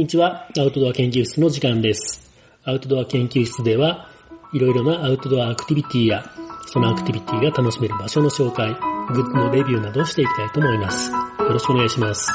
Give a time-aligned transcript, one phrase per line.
[0.00, 0.48] こんにちは。
[0.58, 2.32] アウトドア研究室の時間です。
[2.64, 4.08] アウトドア研究室では、
[4.54, 6.24] いろいろなアウトドアアクティビティや、
[6.68, 8.70] そのアクティビティが楽しめる場所の紹介、
[9.12, 11.12] グッズのレビューなどをしていきたいと思います。
[11.12, 11.18] よ
[11.50, 12.32] ろしくお願いします。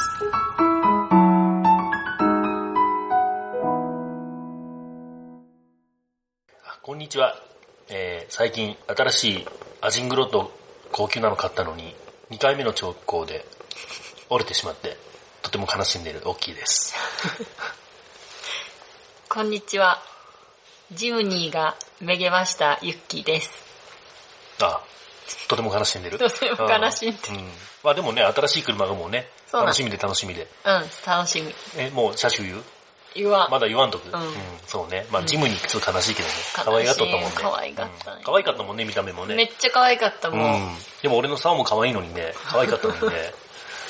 [6.84, 7.36] こんにちは。
[7.90, 9.46] えー最近新しい
[9.82, 10.52] アジングロッド
[10.92, 11.96] 高級なの買ったのに、
[12.30, 13.44] 2回目の兆候で
[14.30, 15.05] 折れてしまって、
[15.46, 16.96] とても悲しんでいる大きいです。
[19.30, 20.02] こんにちは。
[20.92, 23.52] ジムニーがめげましたユッキーです。
[24.60, 24.82] あ、
[25.48, 26.18] とても悲しんでる。
[26.18, 27.38] とても悲しんでるうん。
[27.38, 27.52] うん
[27.84, 30.48] まあでもね、新しい車がもうね、楽しみで楽しみで。
[30.64, 31.54] うん、楽しみ。
[31.78, 32.64] え、もう車種言う？
[33.14, 33.52] 言わん。
[33.52, 34.10] まだ言わんとく？
[34.10, 35.06] うんそうね。
[35.12, 36.34] まあ、ジムにちょっと悲しいけどね。
[36.54, 37.32] 可愛がっとったもんね。
[37.36, 39.36] 可愛がったねうん可愛かったもんね、見た目もね。
[39.36, 40.70] めっちゃ可愛かったうもん。
[40.72, 40.78] ん。
[41.04, 43.32] でも俺の竿も可愛いのにね、可愛かったのにね。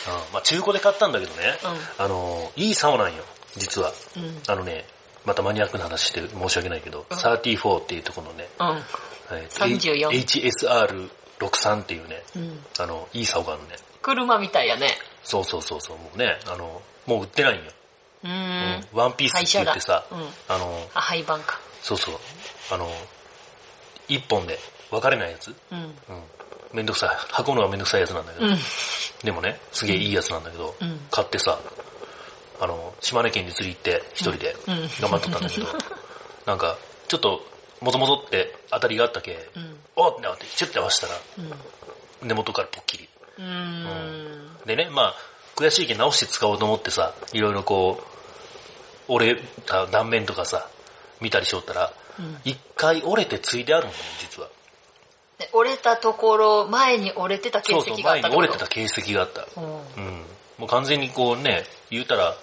[0.08, 0.34] うん。
[0.34, 1.58] まあ中古で買ったんだけどね。
[1.64, 3.24] うんあの、いい竿なんよ、
[3.56, 3.92] 実は。
[4.18, 4.42] うん。
[4.48, 4.86] あのね、
[5.26, 8.68] またマニアックな話して申し訳ないけど、34っていうところのね、うん。
[8.68, 8.82] はい
[9.50, 10.10] 34
[11.40, 12.60] HSR63 っていうね、うん。
[12.80, 13.76] あの、いい竿があるね。
[14.02, 14.90] 車みたいやね。
[15.24, 17.72] そうそうそうそう、もうね、あの、もう売ってないんよ。
[18.24, 18.88] うんん。
[18.94, 20.06] ワンピースって言ってさ、
[20.48, 21.60] あの、あ、廃盤か。
[21.82, 22.16] そうそう、
[22.72, 22.88] あの、
[24.08, 24.60] 一本で
[24.92, 25.56] 分かれないやつ。
[25.72, 25.94] うん。
[26.76, 26.78] うん。
[26.78, 27.10] めんどくさい。
[27.40, 28.48] 運ぶのがめんどくさいやつなんだけど。
[28.48, 28.58] うん。
[29.24, 31.60] でもね、すげえいいやつなんだけど、うん買ってさ、
[32.60, 35.68] あの、島根県に釣り行って一人でうん頑張っとったんだけど、
[36.46, 37.46] なんか、ちょっと、
[37.82, 39.80] もぞもぞって当たりがあったけ、うん。
[39.96, 41.42] おっってなって、チュッて合わせたら、う
[42.26, 42.28] ん。
[42.28, 43.10] 根元からポッキリ。
[44.66, 45.16] でね、まあ、
[45.56, 48.16] 悔しいけど直して使おうと思ってさ、いろいろこう、
[49.08, 50.68] 折れた断面とかさ、
[51.22, 54.50] 見たりしよったら、うん一回折れてついてあるのね、実は。
[55.38, 58.38] で折れたところ、前に折れてた形そうそう、前に跡があったってこと？
[58.38, 59.48] 折れてた形跡があった。
[59.62, 60.06] うん。
[60.06, 60.26] うん。
[60.58, 62.36] もう完全にこうね、言うたら、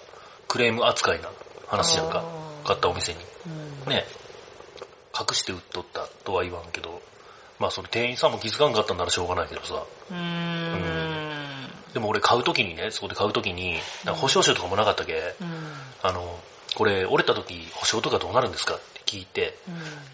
[0.48, 1.28] クレーム扱いな
[1.66, 2.22] 話やんか
[2.64, 3.20] 買ったお店に。
[3.86, 3.91] うん。
[3.91, 4.04] ね。
[5.19, 7.00] 隠して売っとったとは言わんけど、
[7.58, 9.74] まあその店員さんも気づかんかったんならしょうがないけどさ。
[10.10, 11.32] うーん。
[11.94, 15.48] でも俺買うときにね、そこで買うときに、保証書とかもなかったけ、うん。
[16.03, 16.38] あの、
[16.74, 19.58] これ折れたとき保証とかどうなるんですかって聞いて、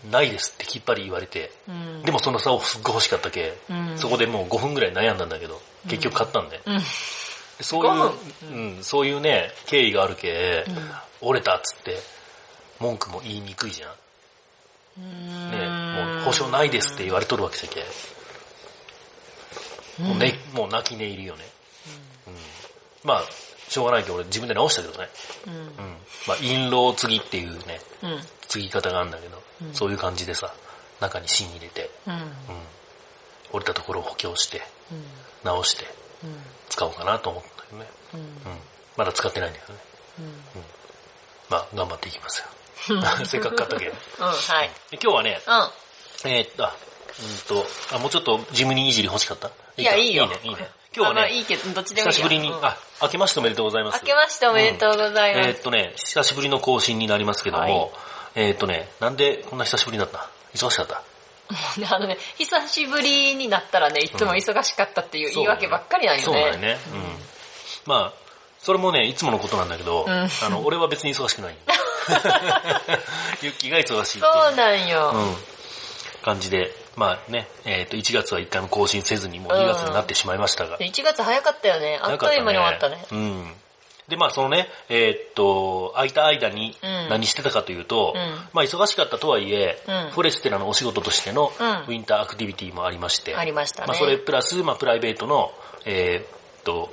[0.05, 0.11] うん。
[0.11, 2.03] ないですってきっぱり言われて、うん。
[2.03, 6.61] でもその差をすっごい欲しかったけ、うんそこでもう5分ぐらい悩んだんだけど、結局買ったんで。
[6.67, 6.81] うん。
[7.61, 10.75] そういう、5うん、そういうね、経緯があるけ、うん
[11.21, 11.99] 折れたっつって、
[12.79, 13.91] 文句も言いにくいじゃん。
[15.01, 17.85] ね、もう保証ないですって言われとるわけじゃけ。
[20.03, 21.45] もうね、もう泣き寝入りよね。
[22.29, 22.35] うん。
[23.03, 23.23] まあ、
[23.69, 25.09] しょうがないけど俺自分で直したけどね。
[25.47, 25.55] うん。
[25.55, 25.97] うん。
[26.27, 28.21] まあ、印籠継ぎっていうね、うん。
[28.49, 30.53] 継ぎ方があるんだけど、うんそういう感じでさ、
[31.01, 32.15] 中に芯入れて、うん。
[32.15, 32.21] うん。
[33.53, 34.63] 折れたところを補強して、
[34.93, 35.05] うん。
[35.45, 35.85] 直して
[36.25, 36.43] うん。
[36.69, 37.87] 使おうかなと思ったけどね。
[38.15, 38.21] うん。
[38.21, 38.29] うん。
[38.97, 39.81] まだ使ってないんだけどね。
[40.19, 40.33] うん。
[41.51, 42.47] まあ、頑張っていきますよ。
[43.27, 43.93] せっかく買ったけど。
[44.21, 44.27] うん。
[44.27, 44.71] はい。
[44.91, 45.41] で今日はね、
[46.25, 46.31] うん。
[46.31, 46.75] えーっと、あ
[47.21, 49.51] うんと、あ、もうちょっとジムニーいじり欲しかった？
[49.77, 49.97] いやか？
[49.99, 50.71] いいよいいね、いいね。
[50.97, 54.01] 今日はね、いいけど、どっちでもいいよ久しぶりに、うんあ、明けましておめでとうございます。
[54.03, 55.49] 明けましておめでとうございます。
[55.49, 57.91] えーっとね、久しぶりの更新になりますけども、はい
[58.37, 60.29] えーっとね、なんでこんな久しぶりになった？
[60.55, 61.03] 忙しかった？
[61.81, 66.25] で あのね、久しぶりになったらね、いつも忙しかったっていう言い訳ばっかりなんよね。
[66.25, 66.79] そうだよね。
[66.93, 67.03] うん。
[67.87, 68.19] まあ、
[68.59, 71.57] それもね、いつものことなんだけど、んあの、俺は別に忙しくない。
[73.43, 74.21] ユッキーが忙しい。
[74.21, 75.11] そうなんよ。
[75.15, 75.37] うん。
[76.29, 80.77] 感じで、まあね、えっ、と、1月は1回も更新せずに、もう2月になってしまいましたが。
[80.77, 81.99] で1月早かったよね。
[82.03, 83.05] あっという間に終わったね。
[83.11, 83.55] うん。
[84.09, 88.21] で、まあそのね、えーっと、空いた間にうん何してたかというと、うん
[88.53, 95.53] まあ忙しかったとはいえ、うんフォレステラのお仕事としてのうんウィンターアクティビティもありまして、ありましたねまあそれプラス、まあプライベートの、
[95.85, 96.91] えーっと、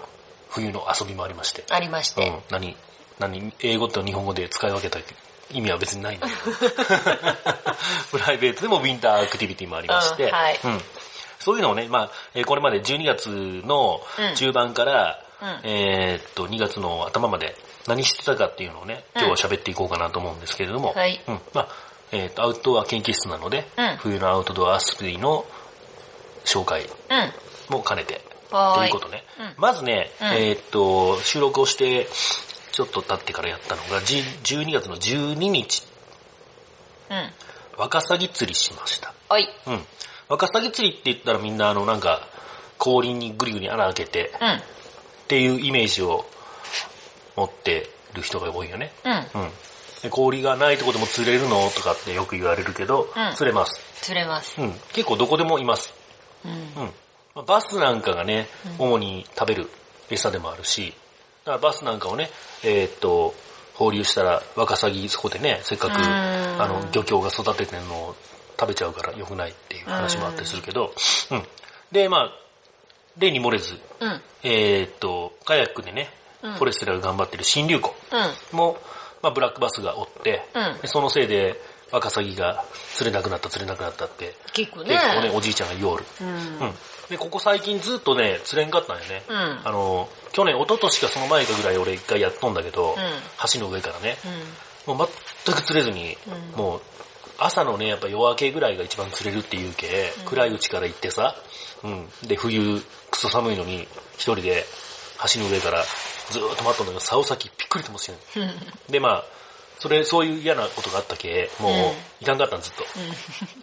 [0.49, 2.27] 冬の遊びもありまして、ありまして。
[2.27, 2.75] うん、何、
[3.19, 4.99] 何、英語と日本語で使い分けた
[5.51, 6.27] 意味は別にないんだ。
[6.27, 6.51] けど、
[8.11, 10.59] プライベートでもウィンターアクティビティもありまして、うんはい。
[10.63, 10.81] うん。
[11.39, 13.29] そういうのをね、まあ、えーこれまで12月
[13.65, 14.01] の
[14.35, 15.69] 中盤から、うん。
[15.69, 17.55] えーっと、2月の頭まで
[17.87, 21.21] 何してたかっていうのをね、今日は喋っていこうかなと思うんですけれども、はい。
[21.27, 21.67] うん、まあ、
[22.11, 23.97] えーっと、アウトドア研究室なので、うん。
[23.97, 25.45] 冬のアウトドア遊びの
[26.45, 26.85] 紹介う
[27.73, 27.75] ん。
[27.75, 29.23] も兼ねて、ということね。
[29.39, 29.53] うん。
[29.57, 30.27] まずね、うん。
[30.27, 32.07] えーっと、収録をして、
[32.75, 35.87] ちょっと経ってからやったのが、じ12月の12日、
[37.09, 37.31] うん。
[37.77, 39.13] ワカサギ釣りしました。
[39.29, 39.47] おい。
[39.67, 39.79] うん。
[40.27, 42.27] ワカサギ釣りって言ったらみんなあのなんか、
[42.77, 44.47] 氷にぐりぐり穴開けてうん。
[44.49, 44.61] っ
[45.29, 46.25] ていうイメージを
[47.37, 48.91] 持ってる人が多いよね。
[49.05, 49.41] うん。
[49.41, 49.49] うん。
[50.03, 53.79] で氷がないとこでも釣れるのとかってよく言われるけど、うん釣れます。
[54.01, 54.61] 釣れます。
[54.61, 54.73] うん。
[54.91, 55.93] 結構どこでもいます。
[56.43, 56.51] うん。
[56.51, 56.53] う
[56.87, 56.91] ん。
[57.35, 58.49] まあバスなんかがね、
[58.79, 59.69] 主に食べる
[60.09, 60.93] 餌でもあるし、
[61.45, 62.29] だからバスなんかをね、
[62.63, 63.35] えーっと、
[63.75, 68.15] 放流したらワカサギそこでね、せっかく、うんあの、漁協が育ててるのを
[68.59, 70.91] 食べちゃうから良くないっていう話もあったりするけど、
[71.31, 71.43] うん。
[71.91, 72.31] で、まあ、
[73.19, 74.21] 例に漏れず、うん。
[74.43, 76.09] えーっと、カヤックでね、
[76.41, 78.57] うんフォレステラが頑張ってる新流湖うん。
[78.57, 78.77] も、
[79.23, 81.59] まあ、ブラックバスが追って、うんでそのせいで、
[81.91, 82.65] ワカサギが
[82.95, 84.95] 釣れなくなった釣れなくなったって、結構ね。
[84.95, 86.03] 結構ね、おじいちゃんが言おる。
[86.21, 86.27] うん。
[86.27, 86.73] うん。
[87.09, 89.23] で、ここ最近ずっとね、釣れんかったんよね。
[89.27, 92.95] うんあの、去年、一昨年かその前かぐらい俺一回やっとんだけど、ん。
[93.53, 94.17] 橋の上からね、
[94.85, 94.97] うん。
[94.97, 95.09] もう
[95.45, 96.17] 全く釣れずに、
[96.53, 96.59] うん。
[96.59, 96.81] もう、
[97.37, 101.35] 朝のね、やっぱ夜明けぐらいが一番釣れるっていうけ、暗いうちから行ってさ、
[101.83, 102.09] うん。
[102.27, 103.87] で、冬、クソ寒いのに、
[104.17, 104.65] 一人で
[105.33, 105.83] 橋の上から
[106.31, 108.51] ずーっと待っとんだけど、竿先ぴっくりともしてん。
[108.91, 109.23] で、まあ、
[109.79, 111.79] それ、そういう嫌なことがあったけ、もう、うん。
[112.21, 112.83] いかんかったんずっと。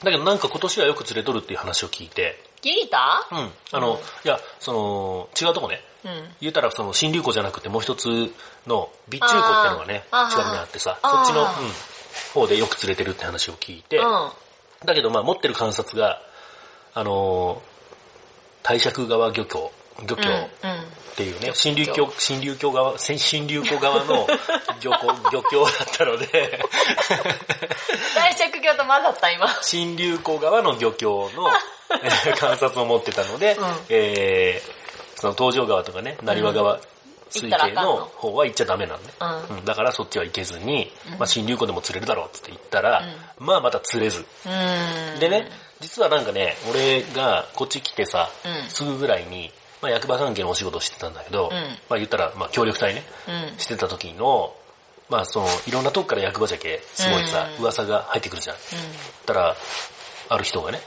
[0.05, 3.29] だけどなんか今年はよく釣れとるっていう話を聞いて、聞いた？
[3.31, 3.51] うん。
[3.73, 5.83] あの、いや、その、違うとこね。
[6.05, 6.29] うん。
[6.41, 8.09] 言ったらその新流湖じゃなくてもう一つ
[8.67, 11.49] の備中湖ってのがね、近くにあってさ、そっちの、うん、
[12.35, 14.31] 方でよく釣れてるって話を聞いて、うん。
[14.85, 16.21] だけどまあ持ってる観察が、
[16.95, 19.73] あのー、大釈川漁協、
[20.07, 21.03] 漁協うん。
[21.13, 24.27] っていうね、新流峡、新流峡側、新新流湖側の
[24.81, 26.27] 漁港、漁協だったので、
[28.17, 29.47] 大着業と混ざった今。
[29.61, 31.51] 新流湖側の漁協の
[32.03, 34.82] えー観察を持ってたので、うんえー
[35.17, 36.81] その東条川とかね、成羽川
[37.33, 39.09] 水系の方は行っちゃダメなんね。
[39.49, 39.57] うん。
[39.59, 39.65] うん。
[39.65, 43.03] だからそっちは行けずに、まあ新流湖でも釣れるだろうって言ったら、
[43.39, 44.25] まあまた釣れず。
[44.47, 45.21] うん。
[45.21, 45.49] でね、
[45.81, 48.71] 実はなんかね、俺がこっち来てさ、うん。
[48.71, 49.51] すぐぐらいに、
[49.81, 51.55] まあ役場関係のお仕事をしてたんだけど、うん。
[51.89, 53.59] まあ言ったら、まあ協力隊ね、うん。
[53.59, 54.55] してた時の、
[55.09, 57.63] まあその、いろんなとこから役場じゃけ、すごいさ、うん。
[57.65, 58.57] 噂が入ってくるじゃん。
[59.27, 59.57] たら、
[60.29, 60.81] ある人がね、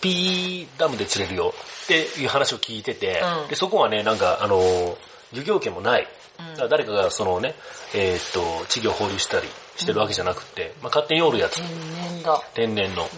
[0.00, 1.54] ピーダムで釣れるよ
[1.84, 4.96] っていう話を聞いてて、うんでそこはね、なんかあのー、
[5.34, 6.02] 漁業権もない。
[6.02, 7.54] うん誰かがそのね、
[7.94, 9.46] えーっと、稚魚放流したり
[9.76, 11.68] してるわけじゃなくて、まあ勝手におるやつ、天
[12.12, 12.42] 然だ。
[12.54, 13.04] 天然の。
[13.04, 13.08] っ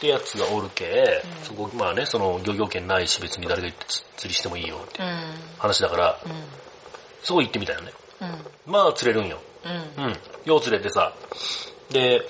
[0.00, 5.08] てやつがおるけ、そこ、まあね、その漁業権ないし別に誰が行ってつ釣りしてもいいよってうん。
[5.58, 6.32] 話だから、うん。
[7.22, 7.92] そこ行ってみたよね。
[8.20, 8.72] うん。
[8.72, 9.40] まあ釣れるんよ。
[9.98, 10.04] うん。
[10.04, 10.16] うん。
[10.44, 11.12] よう釣れてさ。
[11.90, 12.22] で、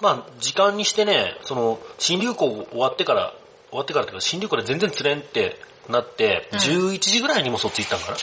[0.00, 3.34] まあ、時間にしてね、その、新流行終わってから、
[3.70, 8.16] 終わってからっていうか、新流行で全然釣れんってなって、11時ぐらいにもそっち行ったんかな。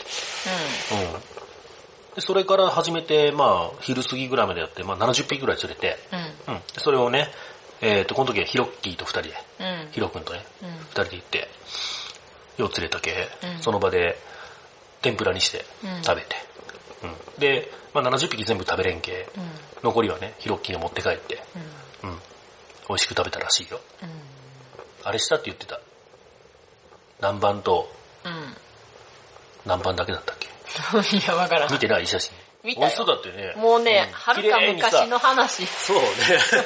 [1.14, 2.14] うん。
[2.14, 5.96] で、それから始めて、まあ、昼過ぎぐらいまでやって、まあ、70匹ぐらい釣れて、
[6.48, 6.54] うん。
[6.54, 6.60] うん。
[6.60, 7.28] でそれをね、
[7.80, 9.92] えっ、と、この時はヒロッキーと二人で、うん。
[9.92, 11.48] ヒロ君とね、うん二人で行って、
[12.58, 14.16] よう釣れたけ、うんその場で
[15.02, 16.36] 天ぷらにしてうん食べて、
[17.02, 19.42] うんで、まあ、70匹全部食べれんけ、うん。
[19.82, 21.42] 残りはね、ヒロッキーが持って帰って、
[22.02, 22.10] うん。
[22.10, 22.18] うん、
[22.88, 23.80] 美味しく食べたらしいよ。
[24.02, 24.08] うん。
[25.06, 25.80] あれしたって言ってた。
[27.20, 27.88] 南蛮と
[28.24, 28.56] うん。
[29.64, 31.16] 南蛮だけだったっけ？
[31.16, 31.78] いや、わからん見。
[31.78, 32.32] てない写真。
[32.64, 33.54] 見たよ美味しそうだったよね。
[33.56, 35.18] もうね、んはるか昔の。
[35.18, 35.64] 話。
[35.66, 36.02] そうね。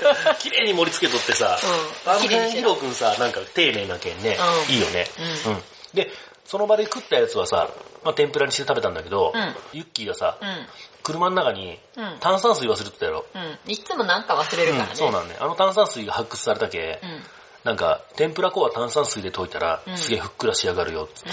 [0.41, 4.39] 綺麗に盛り付けとってさ、うんあの辺ヒロ君さ、なんか丁寧なけんね、
[4.69, 5.07] うんいいよね。
[5.47, 5.63] うんうん。
[5.93, 6.11] で、
[6.47, 7.69] その場で食ったやつはさ、
[8.03, 10.67] まあ、天ぷらにして食べたんだけど、うんユッキーがさ、うん。
[11.03, 13.27] 車の中にうん炭酸水忘れてたやろ。
[13.35, 13.59] うん。
[13.67, 14.91] いつもなんか忘れるからね。
[14.93, 15.37] うんそうなんね。
[15.39, 17.25] あの炭酸水が発掘されたけ、うん。
[17.65, 21.31] なんか、天ぷら粉は炭酸水で溶いたら、うんすげえふっくら仕上がるよって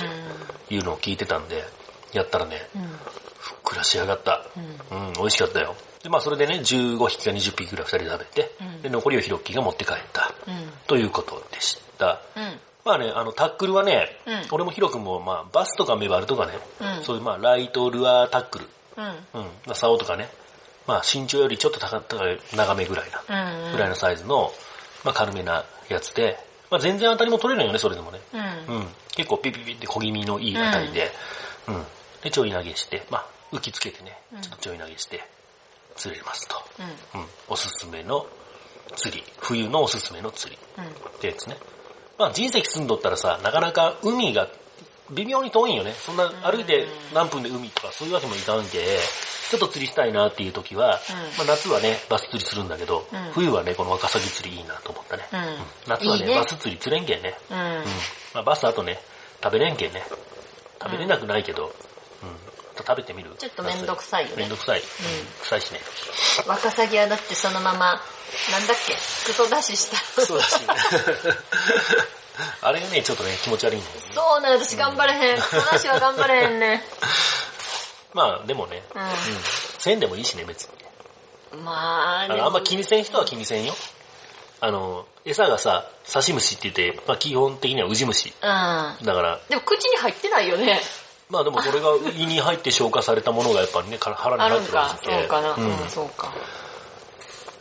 [0.69, 0.75] うん。
[0.75, 1.63] いうのを聞いてたんで、
[2.13, 2.81] やったらね、うん。
[2.81, 4.45] ふっくら仕上がった。
[4.91, 5.07] うん。
[5.07, 5.75] うん、美味しかったよ。
[6.03, 10.33] で、まあそれでね、15匹か20匹ぐらい二人で食べて、うんで、残りをヒロッキーが持って帰った。
[10.47, 10.71] うん。
[10.87, 12.21] ということでした。
[12.35, 12.59] うん。
[12.83, 19.05] まあね、あの、タックルはね、うん俺もヒロ君も、まあ、バスとかメバルとかね、うんそういうまあ、ライトルアータックル、うん。
[19.05, 19.13] うん、
[19.65, 20.29] まあ、竿とかね、
[20.87, 22.01] まあ、身長よりちょっと高
[22.55, 23.71] 長めぐらいな、うん。
[23.73, 24.51] ぐらいのサイズの、
[25.03, 26.37] まあ、軽めなやつで、
[26.69, 28.19] まあ、全然当たりも取れるよね、それでもね。
[28.67, 28.75] うん。
[28.75, 28.87] うん。
[29.15, 31.11] 結構ピピピって小気味のいい当たりで、
[31.67, 31.85] うん。
[32.21, 33.25] で、ちょい投げして、まあ、
[33.55, 35.23] 浮きつけてね、ちょっとちょい投げして、
[35.95, 36.55] 釣れますと。
[37.13, 37.21] うん。
[37.21, 37.27] うん。
[37.47, 38.25] おすすめの
[38.95, 39.23] 釣り。
[39.39, 40.57] 冬のおすすめの釣り。
[40.77, 40.83] うん。
[40.85, 41.57] ってやつね。
[42.17, 44.47] まあ人石住んどったらさ、なかなか海が
[45.11, 45.93] 微妙に遠いんよね。
[45.93, 48.79] そんな歩いて何分で海とかそういうわけもいかんけ、
[49.49, 55.23] ちょっと釣りしたいなっていう時は、うんまあ夏はね、バス釣りするんだけど、うん冬はね、このワカサギ釣りいいなと思ったね。
[55.31, 57.37] うん夏はねバス釣り釣れんけんね。
[57.49, 57.63] うんうん。
[58.33, 58.99] まあバスあとね、
[59.43, 60.03] 食べれんけんね。
[60.81, 61.71] 食べれなくないけど、うん。
[62.77, 63.31] 食べてみる？
[63.37, 64.79] ちょっとめんどくさいよねめんどくさい。
[64.79, 64.85] うん。
[65.41, 65.79] 臭いしね。
[66.47, 68.93] ワカサギはだってそのまま、なんだっけ、
[69.25, 69.97] クソ出しした。
[70.21, 70.67] そうだしね。
[72.61, 74.01] あれがね、ちょっとね、気持ち悪いんだよね。
[74.13, 75.37] そうね、私頑張れへん。
[75.37, 76.83] クソ出しは頑張れへんね。
[78.13, 79.05] まあでもね、ううん。
[79.79, 80.65] せんでもいいしね、別
[81.53, 81.59] に。
[81.61, 81.63] ん。
[81.63, 83.75] まあ、あの、あんま気にせん人は気にせんよ。
[84.59, 88.33] あの、餌がさ、刺し虫って言って、まあ基本的にはウジ虫。
[88.41, 89.05] うん。
[89.05, 90.81] だから、でも口に入ってないよね。
[91.29, 95.01] まあでもそれが胃に入って消化されたものがやっぱりね、から腹にあ入ってるらるんかし。
[95.01, 95.19] くて。
[95.19, 95.51] そうかな。
[95.51, 96.33] ううんん、そうか。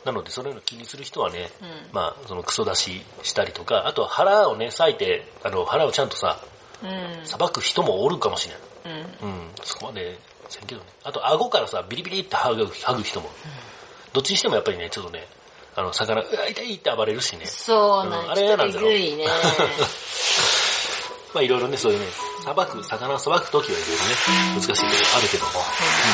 [0.06, 6.40] なのでそれの気にする人はね、うんまあそのクソ出ししたりとか、あとは腹をね、裂いて、あの腹をちゃんとさ、
[6.82, 7.26] うん。
[7.26, 8.54] さばく人もおるかもしれ
[8.92, 9.02] ない。
[9.22, 9.28] うん。
[9.28, 10.86] うん、そこまでせんけどね。
[11.02, 13.28] あと顎からさ、ビリビリって剥ぐ剥ぐ人も。
[14.12, 15.26] どっちにしてもやっぱりね、ちょっとね、
[15.74, 17.46] あの、魚、うわ、痛いって暴れるしね。
[17.46, 19.26] そうなんうんあれ嫌なんだろえぐいね。
[21.34, 22.06] まあいろいろね、そういうね、
[22.44, 24.10] さばく、魚をさばくときはいろいろね、
[24.54, 25.52] 難しいことあるけども、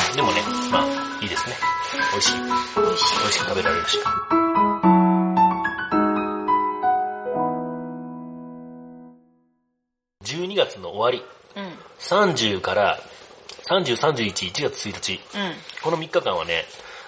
[0.09, 0.52] うん、でもね、まあ、
[1.23, 1.55] いいですね。
[2.11, 2.33] 美味しい。
[2.35, 3.19] 美味しい。
[3.19, 3.97] 美味しく食べられるし。
[10.25, 11.23] 12月の終わり、
[11.55, 11.73] うん。
[11.99, 12.99] 30から
[13.69, 15.53] 30、31、1月1日、うん。
[15.81, 16.65] この3日間はね、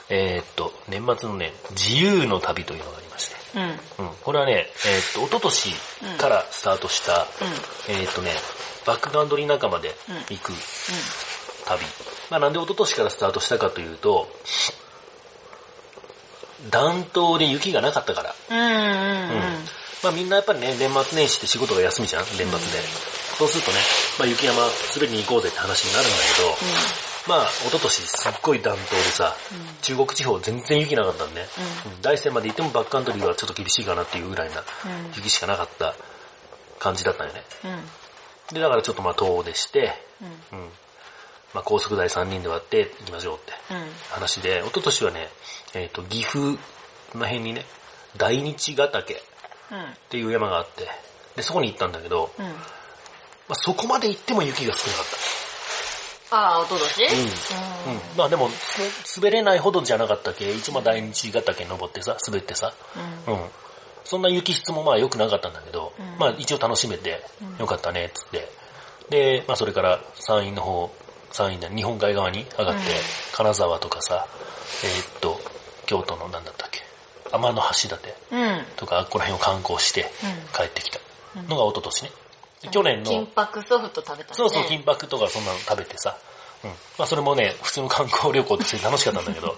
[0.07, 3.35] えーっと、年末のね、自由の旅というのがありまして、
[3.99, 4.07] うん。
[4.07, 5.73] うん、これはね、えーっと、一昨年
[6.17, 7.27] からスタートした、
[7.89, 8.31] えーっとね、
[8.85, 9.93] バックカントリー仲間で
[10.29, 10.53] 行く
[11.65, 12.14] 旅。
[12.29, 14.27] まあなんで一昨年からスタートしたかというと、
[16.69, 18.35] 暖冬で雪がなかったから。
[18.49, 18.57] うん。
[18.57, 18.65] うん。
[18.65, 19.41] うん。
[20.03, 22.55] まあみんなやっぱりね、年末年始って仕事が休みじゃん年末で。
[23.37, 23.77] そうするとね、
[24.17, 29.35] まあ雪山滑りに行こうぜって話になるんだけど、まあ一昨年すっごい暖冬でさ、
[29.81, 31.47] 中国地方全然雪なかったんでね、
[31.95, 35.95] うん大山まで行ってもバックカントリーはちょっと厳しいかなっていうぐらいなうん雪しかなかった
[36.79, 37.43] 感じだったんよね。
[37.65, 37.67] う
[38.53, 38.55] ん。
[38.55, 39.93] で、だからちょっとまあ遠出して、
[40.53, 40.69] うん。
[41.55, 41.59] うん。
[41.59, 43.87] まあ高速台3人で割って行きましょうってうん。
[44.11, 45.29] 話で、一昨年はね、
[45.73, 46.57] えっ、と、岐阜
[47.17, 47.65] の辺にね、
[48.17, 49.17] 大日ヶ岳っ
[49.71, 49.93] うん。
[50.09, 50.87] ていう山があって、
[51.35, 52.45] で、そこに行ったんだけど、うん。
[52.45, 52.51] ま
[53.51, 55.05] あ、そこまで行っても雪が少なかっ
[56.31, 57.13] ああ、おととした。
[57.13, 57.95] うん。
[57.95, 58.01] うん。
[58.17, 62.73] まあでも、す滑れないほどじゃなかったけ、一応まあ大日ヶ岳登ってさ、滑ってさ、
[63.27, 63.33] うん。
[63.33, 63.49] うん。
[64.03, 67.23] そんな雪質もまあ良くなかったんだけど、うんまあ一応楽しめて、
[67.59, 68.49] よかったね、つって。
[69.09, 70.91] で、まあそれから山陰の方、
[71.35, 72.85] 山陰で日本海側に上がって、うん
[73.35, 74.25] 金沢とかさ、
[74.85, 75.37] えーっと、
[75.85, 76.79] 京都のなんだったっけ、
[77.33, 77.95] 天の橋立
[78.31, 78.63] うん。
[78.77, 80.99] とか、この辺を観光してうん帰ってきた
[81.49, 82.11] のが一昨年ね。
[82.61, 84.35] で去年の、金箔ソフト食べたね。
[84.35, 86.15] そうそう、金箔とかそんなの食べてさ。
[86.63, 86.69] うん。
[86.69, 89.57] まあそれもね、普通の観光旅行として楽しかったんだけど、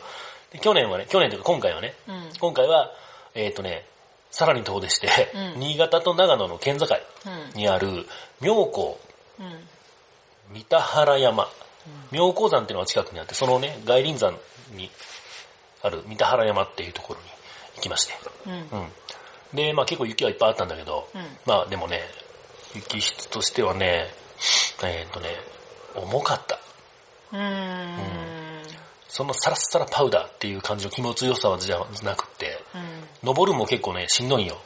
[0.51, 2.29] で去年はね、去年というか今回はね、うん。
[2.39, 2.91] 今回は、
[3.35, 3.85] えっ、とね、
[4.31, 7.59] さらに遠出して、うん新潟と長野の県境うん。
[7.59, 8.07] にある
[8.41, 8.99] 妙高
[9.39, 9.67] うん。
[10.51, 11.47] 三田原山。
[12.11, 14.33] 妙高山っていうのが近くにあって、そのね、外輪山
[14.75, 14.89] に
[15.81, 17.25] ある三田原山っていうところに
[17.75, 18.13] 行きまして。
[18.45, 18.53] うん。
[18.53, 18.89] うん。
[19.53, 22.01] で、まあ結構雪はいっぱいあったんだけど、うんまあでもね、
[22.75, 24.07] 雪質としてはね、
[24.83, 25.29] えっ、とね、
[25.95, 26.59] 重かった。
[27.33, 27.97] うーん。
[29.07, 32.81] そのサラッサラパウダーっていう感じの気持ちよさはじゃなくって、うん。
[33.23, 34.57] 登るも結構ね、しんどいよ。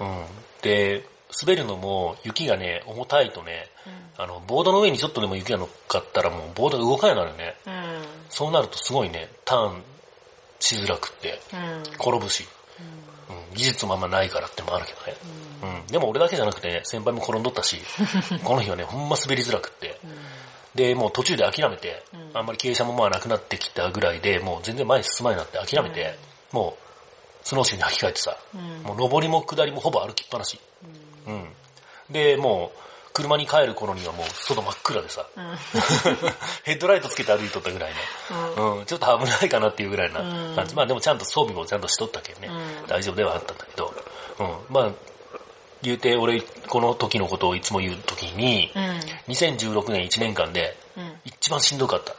[0.00, 0.06] うん。
[0.06, 0.24] うん。
[0.62, 1.04] で、
[1.40, 3.68] 滑るのも雪がね、重たいとね、
[4.16, 7.56] あの、ボードの上にちょっとでも雪が乗っかったらもうボードが動かないのよね。
[7.66, 7.72] うん。
[8.28, 9.82] そうなるとすごいね、ターン
[10.58, 11.82] しづらくって、うん。
[11.94, 12.46] 転ぶし、
[13.30, 15.16] うん、技術もあんまないからってのもあるけどね。
[15.84, 15.86] うん。
[15.86, 17.78] でも俺だけじゃなくてね、先輩も転んどったし、
[18.44, 19.98] この日はね、ほんま滑りづらくって。
[20.74, 26.16] で、もう途中で諦めて、うんあんまり傾斜もまあなくなってきたぐらいで、もう全然前に進まないなって諦めて、
[26.52, 26.90] もう、
[27.42, 30.60] スノーシューに履き替えてさ、うんもう上りも下りもほぼ歩きっぱなし。
[31.26, 31.48] うん。
[32.10, 32.78] で、もう、
[33.12, 35.56] 車に帰る頃にはもう外真っ暗でさ、うん。
[36.64, 37.92] ヘッドライトつけて歩いとったぐらい
[38.56, 40.20] の、うん、ちょっと危ないかなっていうぐらいな
[40.54, 40.74] 感じ。
[40.74, 43.94] まあでもちゃんと装備もちゃんとしとったけどね、うん大丈夫ではあったんだけど、
[44.38, 44.90] うん、まあ、
[45.82, 48.82] 言うて俺、この時のことをいつも言う時に、うん。
[49.28, 51.20] 2016年1年間でうん。
[51.24, 52.14] 一番しんどかった。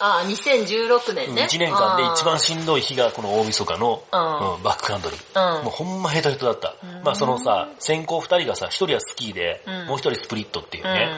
[0.00, 1.42] あ、2016年ね。
[1.44, 4.56] 1年間で一番しんどい日がこの大晦日の、うん。
[4.56, 5.58] うんバックカントリー。
[5.58, 5.64] うん。
[5.64, 6.74] もうほんまヘトヘトだった。
[7.04, 9.86] まあそのさ、先行二人がさ、一人はスキーで、うん。
[9.86, 11.10] もう一人スプリットっていうね、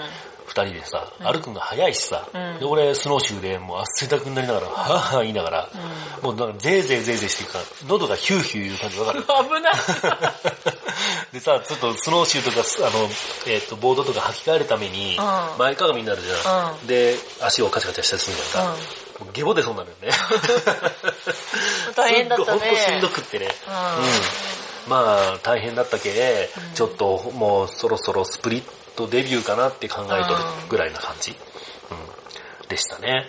[0.46, 2.58] 二人でさ、歩くのが早いしさ、うん。
[2.58, 5.68] で俺スノーシューでもう汗だくになりながら、はぁはぁ言いながら、
[6.22, 9.22] もうなんかゼーゼーゼーゼーしてるから、喉がヒューヒュー言う感じわかる。
[9.26, 9.72] 危ない。
[11.32, 13.08] でさ、ちょっとスノーシューとか、あの、
[13.46, 16.72] えっ、と、ボードとか履き替えるために、うん前かがみになるじゃん。
[16.72, 18.76] うんで、足をカチャカチャしたりするじゃんか。
[19.20, 20.10] もうゲボ出そうになるよね。
[21.96, 23.54] 大変だったねほんとしんどくってね。
[23.66, 23.80] うんうん。
[24.88, 28.62] まあ、大変だったけ、ちょっともうそろそろスプリッ
[28.94, 31.36] トデビューかなって考えとるぐらいな感じ。
[31.90, 32.68] うん。
[32.68, 33.28] でしたね。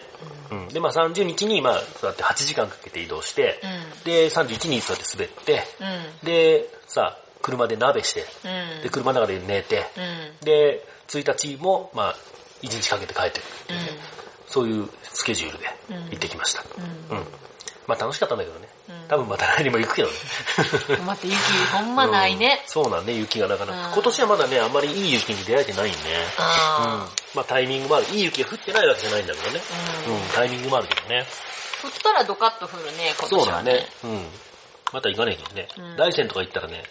[0.51, 0.67] うん。
[0.67, 6.25] で、まあ30日に、まあ、そうやって8時間かけて移動して、うんで、31日そうやって滑って、うん。
[6.25, 8.83] で、さ、車で鍋して、うん。
[8.83, 10.45] で、車の中で寝て、うん。
[10.45, 12.15] で、1日も、まあ、
[12.61, 13.83] 1日かけて帰ってくるっていうん
[14.47, 15.65] そういうスケジュールで
[16.09, 16.63] 行ってきました。
[17.09, 17.23] うん。
[17.85, 18.67] まあ楽しかったんだけどね。
[18.89, 20.13] うん多分また来年も行くけどね。
[21.05, 21.37] 待って、雪
[21.73, 22.61] ほんまないね。
[22.63, 23.87] うんそうなんね、雪がなかなか。
[23.89, 25.97] うん今年はまだね、あんまりいい雪に出会えてないんね。
[26.37, 26.43] うん。
[26.43, 28.05] あまあタイミングもある。
[28.07, 29.61] いい雪が降ってないわけじゃないんだけどね。
[30.05, 31.25] ーうんうん、タイミングもあるけどね。
[31.83, 33.71] 降ったらドカッと降るね、今そう年はね。
[33.71, 33.87] だね。
[34.03, 34.27] うん。
[34.93, 35.67] また行かねえけどね。
[35.77, 36.83] うん大山とか行ったらね、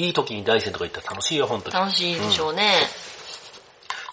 [0.00, 1.74] いい時に大山とか行ったら楽しいよ、本当に。
[1.74, 2.72] 楽しいでしょうね。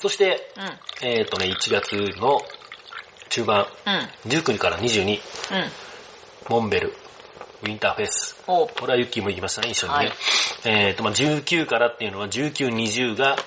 [0.02, 0.64] そして、うん。
[0.64, 0.72] うん。
[1.02, 2.42] えっ、とね、1月の
[3.30, 3.66] 中盤、
[4.26, 4.32] うん。
[4.32, 5.20] 19日から22、うん。
[6.50, 6.94] モンベル、
[7.64, 8.36] ウィンターフェス。
[8.46, 9.98] これはユッキーも行きましたね、一緒にね。
[10.00, 10.14] はい
[10.66, 13.38] えっ、と、まあ19からっていうのは、19、20が、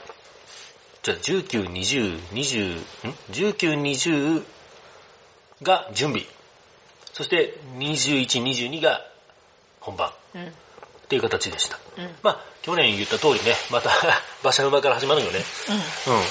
[1.02, 2.82] じゃあ19、20、20、ん
[3.32, 4.44] ?19、20
[5.62, 6.25] が準備。
[7.12, 9.04] そして、21、22が
[9.80, 10.11] 本番。
[10.35, 10.52] うん。
[11.11, 11.76] っていう形でした。
[11.99, 12.09] うん。
[12.23, 13.90] まあ、去年言った通りね、また
[14.45, 15.40] 馬車馬から始まるよね。
[16.07, 16.14] うん。
[16.14, 16.23] うん。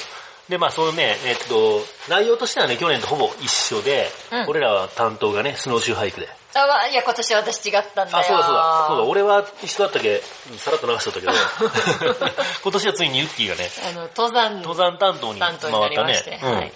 [0.47, 6.29] で、まあ、そのね、えっと、内容としてはね、去年とほぼ一緒で、うん俺らは担当がね、スノーシューハイクで。
[6.55, 8.17] あ、わいや、今年私違ったんだよ。
[8.19, 8.85] あ、そうだそうだ。
[8.87, 11.33] そうだ、俺は一緒だったけ、うんさらっと流しとったけど、
[12.63, 16.71] 今年はついにユッキーがね、あの、登山登山担当に回ったねはい。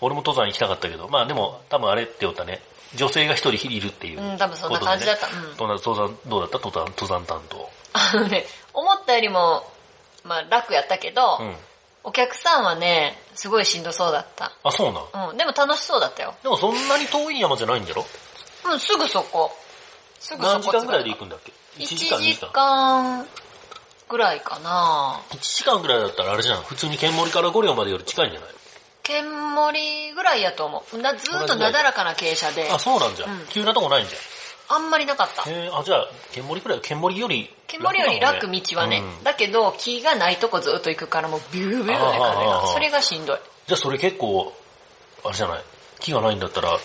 [0.00, 2.62] 俺も登山行きたかったけど、まあでも、多分あれって言ったね、
[2.94, 6.58] 女性が一人いるっていう、うん多分そんな感じだったうん登山、どうだった？
[6.58, 7.70] 登山、登山担当。
[7.92, 9.64] あのね、思ったよりも、
[10.24, 11.56] まあ楽やったけど、うん。
[12.04, 14.52] お客さんはね、すごいしんどそうだった。
[14.62, 15.30] あ、そうなん？
[15.30, 16.34] うん、でも楽しそうだったよ。
[16.42, 18.06] でもそんなに遠い山じゃないんだろ？
[18.66, 19.50] うん、すぐそこ。
[20.20, 20.52] すぐそこ。
[20.54, 22.52] 何時間ぐらいで行くんだっけ ?1 1時間、2時時間。
[22.52, 23.26] 間
[24.08, 26.62] ぐらいかな1時間ぐらいだったらあれじゃん。
[26.62, 28.50] 普通に剣森から五稜までより近いんじゃない
[29.08, 30.98] 剣盛りぐらいやと思う。
[30.98, 33.26] なずーっとなだらかな傾斜で、あ、そうなんじゃ。
[33.26, 34.14] うん急なとこないんじ
[34.70, 42.62] あんまりなかったあ、じゃあ、剣森くらい、剣森より剣盛りより楽道はね、うんだけど木がないとこずっと行くからもうビュービューね、風あーあーあが。
[42.64, 43.38] ーそれがしんどい。
[43.66, 44.52] じゃあそれ結構、
[45.24, 45.62] あれじゃない？
[46.00, 46.78] 木がないんだったら、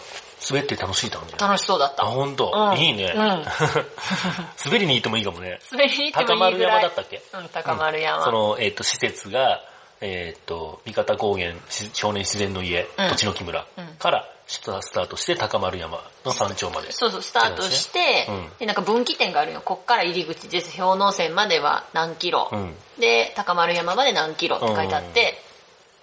[0.49, 2.05] 滑って楽しいって感じ楽しそうだっあ、た。
[2.05, 3.11] ほんと、うんいいね。
[3.15, 3.45] うん
[4.65, 5.59] 滑りに行ってもいいかもね。
[5.71, 6.71] 滑りに行って高丸もいいぐらい。
[6.77, 7.21] 山だったっけ？
[7.33, 8.23] うん、高丸山。
[8.23, 9.61] その、えっ、と、施設が、
[10.05, 16.91] えっ、と、三方高原し少年自然の家、うん土地の木村うんからスタスタートして高丸山の山頂まで。
[16.91, 19.61] そうそう、スタートして、うんで、なんか分岐点があるよ。
[19.63, 20.77] こっから入り口です。
[20.77, 22.49] 氷ノ山までは何キロ。
[22.51, 22.75] うん。
[22.99, 25.41] で、高丸山まで何キロって書いてあって、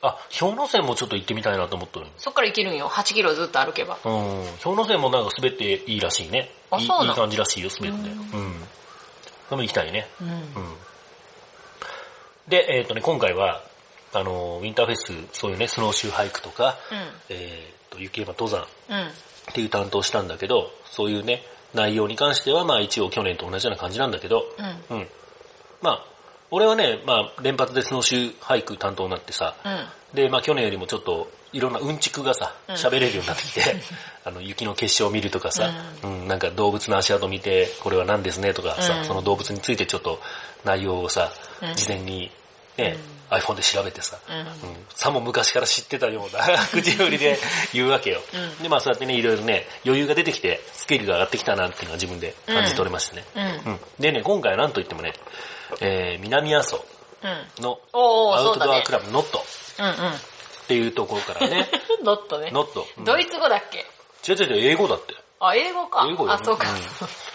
[0.03, 2.07] あ、氷ノ山もちょっと行ってみたいなと思ってる。
[2.17, 2.89] そっから行けるんよ。
[2.89, 3.99] 8キロずっと歩けば。
[4.03, 4.45] うん。
[4.65, 6.51] 氷ノ山もなんか滑っていいらしいね。
[6.71, 8.09] あそうなのいい感じらしいよ、滑って。
[8.09, 8.65] うん。
[9.49, 10.09] それも行きたいね。
[10.23, 10.29] うん。
[10.31, 10.45] うん。
[12.49, 13.63] で、えっ、とね、今回は、
[14.13, 16.77] あの、ウィンターフェス、そういうね、スノーシューハイクとか、
[17.29, 18.97] えっ、と、雪山登山うん。
[18.97, 19.07] うん。
[19.07, 19.11] っ
[19.53, 21.43] ていう担当したんだけど、そういうね、
[21.75, 24.45] 内容に関しては、まあ一応去年と同じような感じなんだけど、
[24.91, 24.97] うん。
[24.97, 25.09] うん。
[25.83, 26.05] まあ、
[26.51, 30.17] 俺はね、まあ連発でスノーシューハイク担当になってさ、うん。
[30.17, 33.61] で、まあ去年よりもちょっと、いろんなうんちくがさ、うん喋れるようになってきて、
[34.25, 35.71] あの、雪の結晶を見るとかさ、
[36.03, 40.21] うん、なんか動物の足跡見て、これは何ですねとかさ、うんその動物についてちょっと
[40.65, 42.31] 内容をさ、うん事前に
[42.77, 42.97] ね、
[43.31, 44.37] iPhone で調べてさ、うん。
[44.39, 44.47] うん、
[44.91, 47.39] さも昔から知ってたような 口ぶりで
[47.73, 48.21] 言うわけよ。
[48.33, 53.25] うんで、まあそうやってね、いろいろね、余裕が出てきて、スキルが上がってきたなっていうのは自分で感じ取れましたね。
[53.35, 53.45] うん。
[53.45, 53.81] うん。
[53.99, 55.13] でね、今回は何と言ってもね、
[55.81, 56.85] えー、南阿蘇
[57.23, 57.63] うん。
[57.63, 58.93] のアウトドアク。
[58.93, 59.45] ラブノットっ。
[60.67, 61.69] ていうところからね、
[62.05, 62.51] ドットね。
[62.53, 62.87] ノット。
[62.99, 63.87] うんドイツ語だっけ？
[64.29, 65.15] 違う違う違う、英語だって。
[65.41, 66.07] あ、英語か。
[66.09, 66.31] 英語。
[66.31, 66.67] あ、そうか。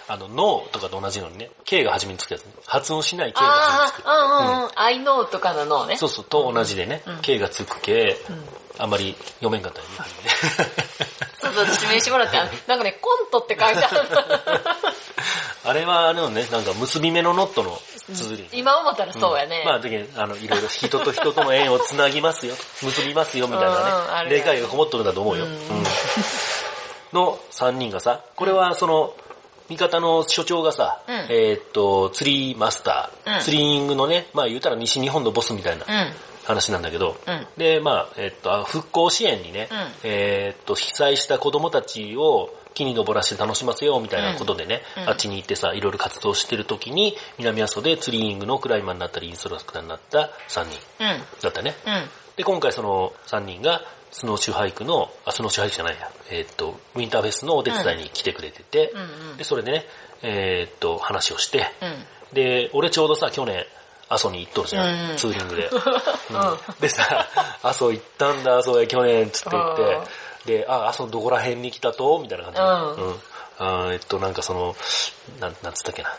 [0.09, 2.51] んあの、ノーとかと同じのにね、K が初めにつくやつね。
[2.65, 4.07] 発音しない K が初めにつく。
[4.07, 4.69] ああ、うんうんうん。
[4.75, 5.97] I know とかの脳ね。
[5.97, 10.29] そうそう、と同じでね、うん K がつく系、うんあんまり読めんかったよね、初めね。
[11.39, 12.37] そうそう、私名刺もらって、
[12.67, 14.01] なんかね、コントって書いてある。
[15.63, 17.79] あれはあのね、なんか結び目のノットの
[18.13, 18.49] 綴り。
[18.51, 19.63] 今思ったらそうやね。
[19.65, 25.45] まあ、だけどあの、いろいろ人と人との縁をつなぎますよ、結びますよ、みたいうんうんなね、ある霊界がこもっとるんだと思うよ。
[25.45, 25.85] うんうん
[27.13, 29.13] の3人がさ、これはその、
[29.69, 36.13] 味方の所長がさ、うんえーっと、釣りマスター、うん釣りイングのね、まあ言うたら西日本のボスみたいなうん。
[36.45, 51.21] 話なんだけど、うんで、まあ、えーっと、あ復興支援にね、うんえーっと、被災した子供たちを木に登らせて楽しませようみたいなことでね、うんあっちに行ってさ、いろいろ活動してる時に、南阿蘇で釣りイングのクライマーになったり、インストラクターになった3人うん。
[51.41, 51.75] だったね。
[51.87, 52.09] うん。
[52.35, 53.81] で、今回その3人が、
[54.17, 59.37] スノーシューハイクの、あ、スノーシューハイクじゃないや、えーっと、ウィンターフェスのお手伝いに来てくれてて、うんうん。
[59.37, 59.83] で、それでね、
[60.21, 62.33] えーっと、話をして、うん。
[62.33, 63.65] で、俺ちょうどさ、去年、
[64.07, 65.17] 阿蘇に行っとるじゃん、うんうん。
[65.17, 65.69] ツーリングで。
[66.79, 67.27] でさ、
[67.61, 69.75] 阿蘇行ったんだ、阿蘇へ去年、つって言っ
[70.45, 72.17] て、で、あ、阿蘇どこら辺に来たと？
[72.19, 72.53] みたいな感
[72.95, 73.07] じで。
[73.67, 73.93] うん。
[73.93, 74.77] えっと、なんかその、
[75.41, 76.15] なん、なんつったっけな。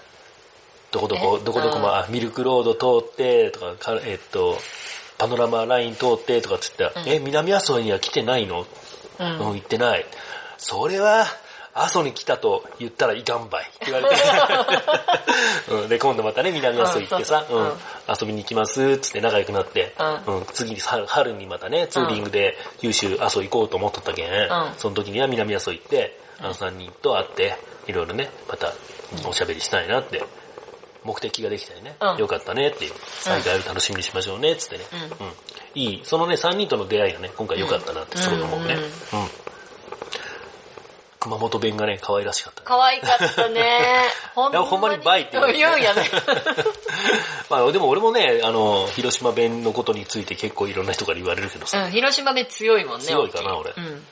[0.90, 4.59] どこどこ、どこどこも、うんあ、ミルクロード通って、とか、かえっと、
[5.18, 7.09] パノラマライン通って、とかつって、うん。
[7.09, 8.66] え、南阿蘇には来てないの？
[9.18, 9.26] うん。
[9.26, 10.05] うん、行ってない。
[10.59, 11.26] それは、
[11.79, 13.66] 阿蘇に来たと言ったらいかんばい。
[13.66, 14.22] って言われて、
[15.68, 17.72] うん、で、今度またね、南阿蘇行ってさ、うん。
[18.09, 19.94] 遊びに行きますっつって仲良くなって、
[20.26, 20.46] ううん。
[20.46, 24.74] 次に春春にまたね、ツーリングで九州阿蘇行こうと思っとったけん、ん。
[24.79, 28.72] その時には南阿蘇行って、あの3人と会って、いろいろね、また
[29.29, 30.22] おしゃべりしたいなって、
[31.07, 34.85] 目的ができたよね、うんよかったねっていう、再会を楽しみにしましょうねっつってね、
[35.21, 38.75] うんいい、そのね、3人との出会いがね、今回良かったなってすごい思うね。
[39.12, 39.29] うんうん
[41.27, 42.64] 熊本弁がね、可愛らしかったね。
[42.66, 43.81] 可愛かったね。
[44.35, 46.09] ほんいやほんまにバイって言う言うんやね。
[47.51, 53.07] まあでも俺もね、あの、広島弁のことについて結構いろんな人から言われるけどさ、うん、広島弁強いもんね。
[53.07, 53.85] 強いかな俺うん。
[53.85, 54.05] うん。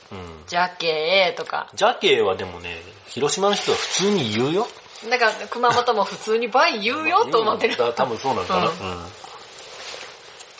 [0.48, 1.68] ジャケーとか。
[1.74, 4.66] ジャケはでもね、広島の人は普通に言うよ。
[5.10, 7.76] だから熊本も普通にバイ言うよと思ってる。
[7.76, 8.66] だ多分そうなんかな。
[8.66, 8.72] う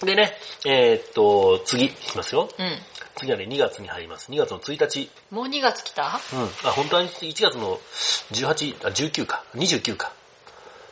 [0.03, 0.07] うん。
[0.07, 0.33] でね、
[0.67, 2.49] えーっと、次いきますよ。
[2.59, 2.79] うん。
[3.17, 4.31] 次はね、2月に入ります。
[4.31, 5.11] 2月の1日。
[5.31, 6.21] もう2月来た？
[6.33, 6.43] うん。
[6.69, 7.79] あ、本当は1月の
[8.33, 10.13] 18、あ、19か、29か。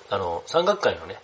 [0.09, 1.19] あの、山岳会のね、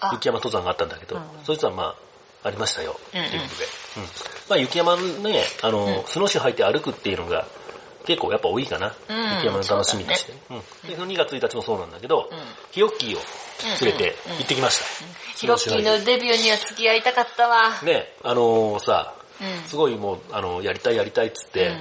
[0.00, 1.94] あ雪山登山があったんだけど、うんそいつはま
[2.42, 2.98] あ、ありましたよ。
[3.14, 3.64] うんうんっていうことで。
[3.64, 4.02] うん。
[4.48, 7.46] まあ雪山ね、あの、うんスノーシュー履いて歩くっていうのが、
[8.04, 8.94] 結構やっぱ多いかな。
[9.08, 10.32] うん雪山の楽しみとして。
[10.50, 10.88] うん。
[10.88, 12.38] で、その2月1日もそうなんだけど、うん
[12.70, 13.20] ヒヨッキーを
[13.80, 15.38] 連れてうんうん行ってきました。
[15.38, 17.70] ヒロッキーのデビューには付き合いたかったわ。
[17.82, 19.68] ね、あのーさ、うん。
[19.68, 21.76] すごいもう、あの、やりたいやりたいっつって、うんう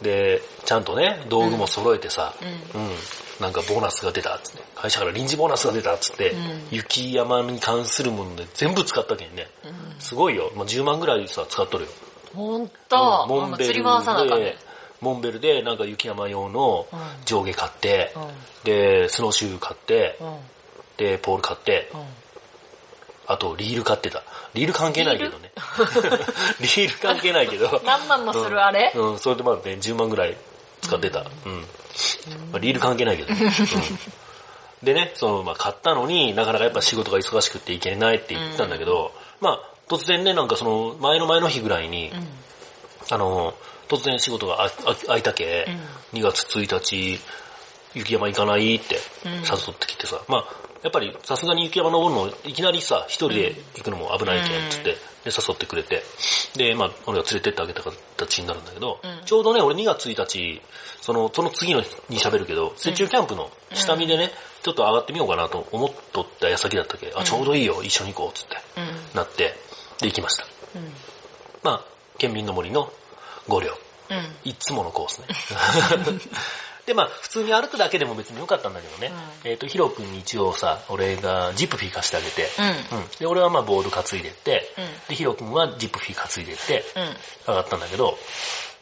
[0.00, 2.34] んで、ちゃんとね、道具も揃えてさ、
[2.74, 2.90] ううん、
[3.38, 9.48] なんかボーナスが出たっつって、会社から臨時ボーナスが出たっつって、うん雪山に関するもので全部使ったけんね。
[9.98, 10.50] すごいよ。
[10.54, 11.90] もう10万ぐらいさ、使っとるよ。
[12.34, 13.26] ほんと。
[13.28, 14.56] モンベルでね。、
[15.00, 18.22] モンベルでなんか雪山用のうん上下買って、うん
[18.64, 20.36] で、スノーシュー買って、うん。
[20.98, 22.00] で、ポール買って、うん。
[23.26, 24.22] あとリール買ってた。
[24.54, 25.52] リール関係ないけどね。
[26.60, 26.98] リール？
[27.00, 27.80] 関係ないけど。
[27.84, 28.92] 何万もするあれ？
[28.94, 30.36] うん、うんそれでまあね、10万ぐらい
[30.82, 31.20] 使ってた。
[31.20, 31.60] うん。
[31.60, 33.38] まあ、リール関係ないけど、うん。
[34.82, 42.28] でね、その、まあ、買ったのになかなかやっぱ仕事が忙しくて行けないって言ってたんだけど、まあ、突然ね、なんかその、前の前の日ぐらいに、うん。
[43.10, 43.54] あの、
[43.90, 45.66] 突然仕事がああ空いたけ、
[46.12, 47.20] 2月1日、
[47.94, 49.32] 雪山行かないってうん。
[49.32, 49.42] 誘っ
[49.78, 50.44] てきてさ、まあ、
[50.82, 56.02] やっぱりさすがに雪山登るの、いきなりさ、一人で行くのも危ないけんっつって、で、誘ってくれて、
[56.56, 59.24] で、まあ、俺が連れてってあげた形になるんだけど、うん。
[59.26, 60.62] ちょうどね、俺2月1日、
[61.02, 64.30] その、その次の日に喋るけど、雪中キャンプの下見でね、
[64.62, 69.16] ちょっと上がってみようかなと思っとった矢先だったけ、あ、ちょうどいいよ、一緒に行こう、つって、うん。
[69.16, 69.54] なって、
[70.00, 70.46] で、行きました。
[70.76, 70.94] うん。
[71.62, 71.84] まあ、
[72.18, 72.92] 県民の森の
[73.50, 73.70] 5両。
[74.10, 74.50] うん。
[74.50, 75.26] いつものコースね。
[76.86, 79.12] で、まあ、普通に歩くだけでも別に良かったんだけどね。
[79.44, 82.98] えっ、と、ヒロ君に一応さ、俺がジップフィー貸してあげて、うん。
[82.98, 83.08] うん。
[83.18, 87.16] で、俺はまあ、ボード担いでって、うんで、ヒロ君はジップフィー担いでって、うん。
[87.46, 88.18] 上がったんだけど、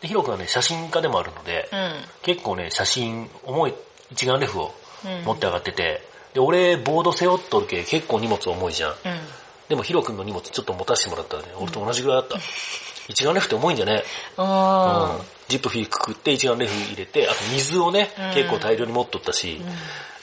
[0.00, 2.04] で、ヒロ君はね、写真家でもあるので、うん。
[2.22, 3.74] 結構ね、写真、重い
[4.12, 6.02] 一眼レフをうん持って上がってて、
[6.34, 8.90] で、俺、ボード背負っとるけ結構荷物重いじゃん。
[8.92, 8.96] うん。
[9.68, 12.38] でもヒロ君の荷物ちょっと持たせてもらったらね、俺と同じぐらいあった。
[13.08, 14.04] 一眼レフって重いんじゃね？
[14.36, 15.26] あうん。
[15.48, 18.34] ジップフィーくくって一眼レフ入れて、あと水をね、うん。
[18.34, 19.60] 結構大量に持っとったし、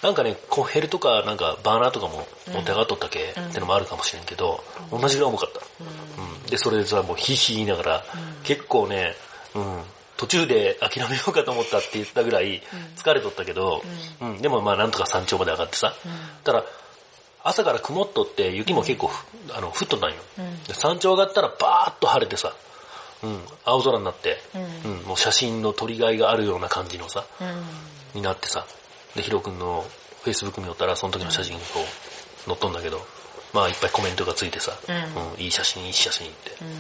[0.04, 5.62] なんかね、コンヘルとかなんかバーナーとかも持って上がっとったけ、ってのもあるかもしれんけど、同じぐらい重かった。
[6.22, 6.50] うん。
[6.50, 8.04] で、それでさ、もうヒーヒー言いながら、
[8.44, 9.16] 結構ね、
[9.56, 9.82] うん、
[10.18, 12.62] 途中で諦めようかと思ったって言ったぐらい
[12.98, 13.84] 疲れとったけど、
[14.22, 14.38] うん。
[14.42, 15.96] でもまあなんとか山頂まで上がってさ、
[16.44, 16.64] ただ
[17.44, 20.16] 朝から曇っとって雪も結構ふ、あの降っとったんよ、
[20.74, 22.54] 山頂上がったらバーッと晴れてさ、
[23.24, 24.38] うん、青空になって、
[24.84, 28.20] うんうん、もう写真の撮りがいがあるような感じのさ、うん。
[28.20, 28.66] になってさ、
[29.16, 29.86] で、ヒロ君の
[30.24, 33.02] Facebook 見よったら、その時の写真がこう、載っとんだけど、
[33.54, 36.68] まあいっぱいコメントがついてさ、うんうんいい写真、いい写真って、うん。
[36.68, 36.76] うん、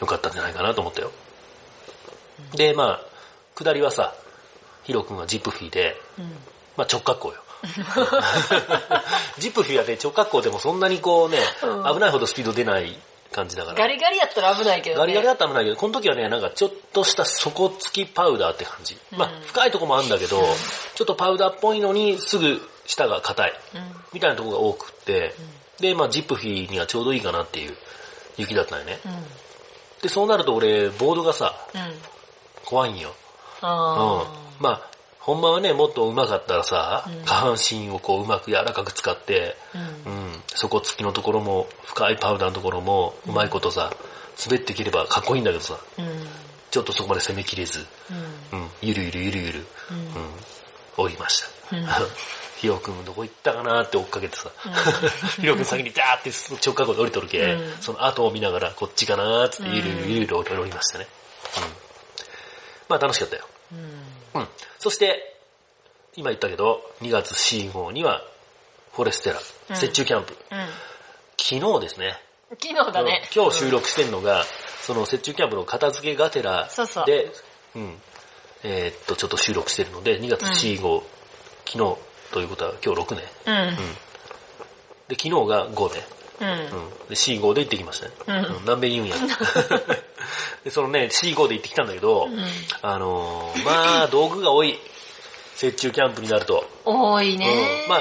[0.00, 1.10] よかったんじゃないかなと思ったよ。
[2.54, 3.00] で、まあ、
[3.54, 4.14] 下りはさ、
[4.84, 6.24] ヒロ君はジップフィーで、うん。
[6.76, 7.44] まあ直角行よ。
[9.38, 12.98] ジップフィーはね、直角行でもそんなにこうね、うん危ないほどスピード出ない
[13.34, 13.78] 感じだから。
[13.78, 15.00] ガリガリやったら危ないけどね。
[15.00, 18.96] ガリガリだったら危ないけど、この時はね、なんかちょっとした底付きパウダーって感じ。
[19.16, 20.40] まあ、深いとこもあるんだけど、
[20.94, 23.52] ちょっとパウダーっぽいのにすぐ下が硬い。
[23.74, 23.80] うん。
[24.12, 25.34] みたいなとこが多くって、
[25.80, 27.76] で、まあ、ジップフィーにはちょうどいいかなっていう
[28.36, 29.00] 雪だったよね。
[29.04, 29.12] うん。
[30.02, 31.80] で、そうなると俺、ボードがさ、うん。
[32.64, 33.14] 怖いんよ。
[33.62, 34.24] うんあ。
[34.60, 34.93] まあ、
[35.24, 43.90] ほんまはね、もっと上手かったらさ、下半身をこううまく柔らかく使って、ーうん、底付きのところも、深いパウダーのところも、うまいことさ、
[44.44, 46.04] 滑っていければかっこいいんだけどさ、うん。
[46.06, 46.26] うん。
[46.70, 47.86] ちょっとそこまで攻めきれず、
[48.52, 48.60] うん。
[48.60, 50.06] うん、ゆるゆるゆるゆる、うんうん、
[50.98, 51.76] 降りました。
[51.76, 51.86] うん
[52.64, 54.50] ヒロ君どこ行ったかなって追っかけてさ、
[55.38, 56.30] ヒロ君先にダーって
[56.64, 61.06] 直角で降りとるけ、うんその後を見ながらこっちかなーってゆるゆるゆるゆる降りましたね。
[61.58, 61.62] うん。
[62.88, 63.46] まあ楽しかったよ。
[63.72, 64.03] うん。
[64.78, 65.36] そして、
[66.16, 68.22] 今言ったけど、2月 C 号には、
[68.92, 70.36] フォレステラ、うん雪中キャンプ。
[70.50, 70.58] うん。
[71.36, 72.20] 昨日ですね。
[72.50, 73.28] 昨日だね。
[73.34, 74.44] 今日収録してんのが、
[74.82, 77.04] その雪中キャンプの片付けがてらで、そうそう
[77.76, 78.00] うん。
[78.62, 81.02] えーっと、ちょっと収録してるので、2月 C 号、
[81.66, 81.96] 昨日
[82.32, 83.22] ということは今日6ね。
[83.46, 83.54] うん。
[83.54, 83.76] うん。
[85.08, 86.06] で、昨日が5ね。
[86.40, 86.48] うん。
[86.48, 87.08] うん。
[87.08, 88.12] で、C 号で行ってきましたね。
[88.48, 89.16] うん何べん言うんや。
[90.64, 92.28] で、そのね、C 号で行ってきたんだけど、
[92.82, 94.78] あのー、まあ、道具が多い。
[95.62, 96.64] 雪中キャンプになると。
[96.84, 97.46] 多いね
[97.84, 97.88] うん。
[97.88, 98.00] まあ、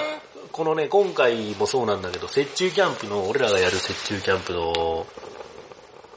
[0.51, 5.05] このね、今回もそうなんだけど、雪中キャンプの、俺らがやる雪中キャンプの、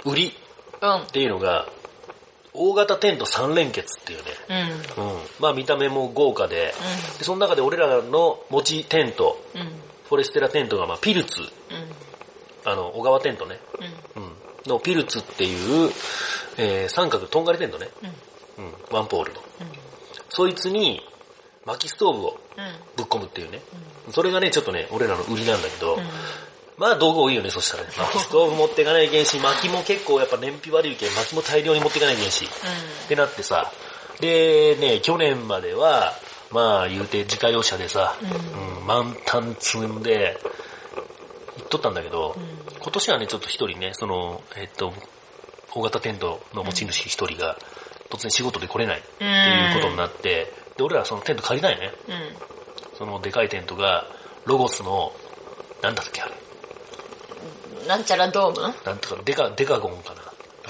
[0.05, 0.33] 売り
[0.81, 1.07] うんっ。
[1.07, 1.69] ていうのが、
[2.53, 4.25] 大型テント3連結っていうね。
[4.99, 5.05] うん。
[5.05, 5.19] うん。
[5.41, 6.75] まあ見た目も豪華で、
[7.19, 9.63] でその中で俺らの持ちテント、うん。
[10.09, 11.49] フォレステラテントがまあピルツ、うん。
[12.65, 13.61] あの、小川テントね。
[14.17, 14.33] うん。
[14.67, 14.73] うん。
[14.73, 15.55] のピルツってい
[15.87, 15.91] う、
[16.59, 17.89] えー三角とんがりテントね。
[18.59, 18.73] うん。
[18.91, 19.41] ワンポールの。
[20.29, 21.01] そいつに、
[21.65, 22.65] 薪ストーブをうん。
[22.97, 23.61] ぶっ込むっていうね。
[24.11, 25.99] それがね、ちょっとね、俺らの売りなんだけど、
[26.79, 27.91] まあ道具多いよね、そしたらね。
[27.97, 32.45] 薪ストーブ持っていかないけんし、薪も結構やっぱ燃費悪いけん、薪も大量に持っていかないけんし。
[32.45, 33.73] ってなってさ、
[34.21, 36.13] でね、去年までは、
[36.51, 40.39] まあ言うて自家用車でさ、うん満タン積んで、
[41.69, 42.37] とったんだけど、
[42.81, 44.93] 今年はね、ちょっと一人ね、その、えっと、
[45.75, 47.59] 大型テントの持ち主一人が、
[48.11, 51.93] 突然仕事で来れないっていうことになって、で、俺らそのテント借りたいね。
[52.09, 52.97] うん。
[52.97, 54.07] そのでかいテントが、
[54.45, 55.13] ロゴスの、
[55.83, 56.33] なんだっけあれ、
[57.83, 57.89] うん。
[57.89, 58.75] なんちゃらドーム？
[58.85, 60.23] なんとか、デカ、デカゴンかな。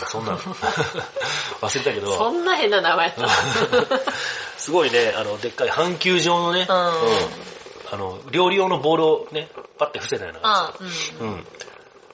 [0.06, 0.38] そんなの、
[1.62, 3.14] 忘れたけど、そんな変な名前。
[4.58, 7.55] すごいね、あの、でっかい半球状のね、うん
[7.92, 10.92] あの、料理用のボールをね、パッて伏せたようなあ感うん。
[10.92, 11.12] じ。
[11.20, 11.46] うん。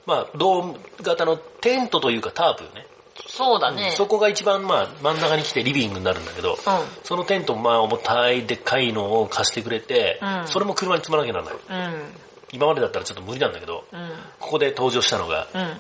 [0.07, 2.87] まあ、ドーム型のテントというかタープよね。
[3.27, 3.93] そうだね。
[3.97, 6.57] そこが一番まあ、真ん中に来てリビングになるんだけど、う
[7.05, 11.55] そのテントもまあ、重たいでっかいのを貸してくれて、うんそれも車に積まなきゃならない。
[11.91, 11.95] ん。
[11.95, 12.15] うん。
[12.53, 14.11] 今までだったらちょっと無理なんだけど、うん。
[14.41, 15.77] ここで登場したのが、うん。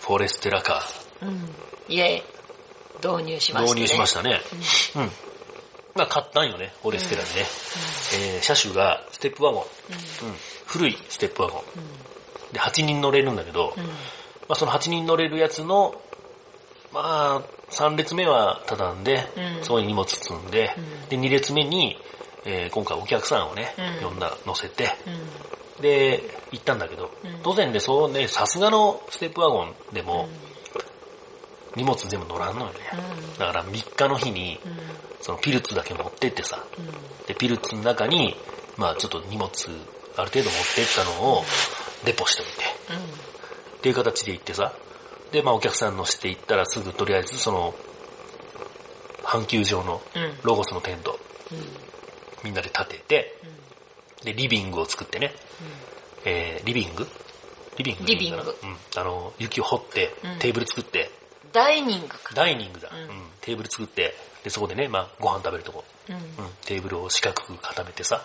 [0.00, 0.82] フォレステラカ
[1.22, 1.48] うん。
[1.88, 2.22] イェイ。
[3.04, 3.66] 導入しまー。
[3.66, 3.80] した、ね。
[3.80, 4.40] 導入しましたね。
[4.96, 5.10] うん。
[5.94, 7.46] まあ、買ったんよね、フォレステラにね。
[8.34, 9.62] えー車種がステップワゴン。
[9.62, 10.34] うん。
[10.66, 11.62] 古いステップワゴン。
[12.52, 13.84] で、8人乗れるんだけど、うん。
[13.84, 13.90] ま
[14.50, 15.94] あ、その8人乗れるやつの、
[16.92, 20.74] まあ、3列目は畳んで、うんそこに荷物積んで、
[21.08, 21.96] で、2列目に、
[22.44, 24.90] えー今回お客さんをね、うん呼んだ、乗せて、
[25.78, 25.82] うん。
[25.82, 30.28] で、行ったんだけど、うん当然ね、そうね、さすがのステップワゴンでも、
[31.76, 32.78] 荷物全部乗らんのよね。
[32.92, 33.38] うん。
[33.38, 34.72] だから3日の日に、うん。
[35.20, 37.26] そのピルツだけ持ってってさ、うん。
[37.26, 38.34] で、ピルツの中に、
[38.76, 39.48] まあちょっと荷物、
[40.16, 41.44] ある程度持ってったのを、
[42.04, 42.64] デポしておいて、
[43.76, 44.72] っていう形で行ってさ、
[45.30, 47.74] で、まあお客さん乗せて行ったらすぐとりあえずその、
[49.24, 50.38] 半球状のうん。
[50.42, 51.18] ロゴスのテント、
[51.52, 51.58] うん。
[52.44, 53.38] みんなで立てて、
[54.24, 55.32] で、リビングを作ってね、
[56.24, 57.06] えー、リビング？
[57.78, 58.40] リビングリビンうん。
[58.96, 61.10] あの、雪を掘ってうん、テーブル作って、
[61.52, 62.34] ダイニングか。
[62.34, 63.08] ダイニングだ、うんうん。
[63.40, 66.14] テーブル作って、で、そこでね、まあご飯食べるとこ、うん。
[66.14, 66.22] うん、
[66.64, 68.22] テーブルを四角く固めてさ、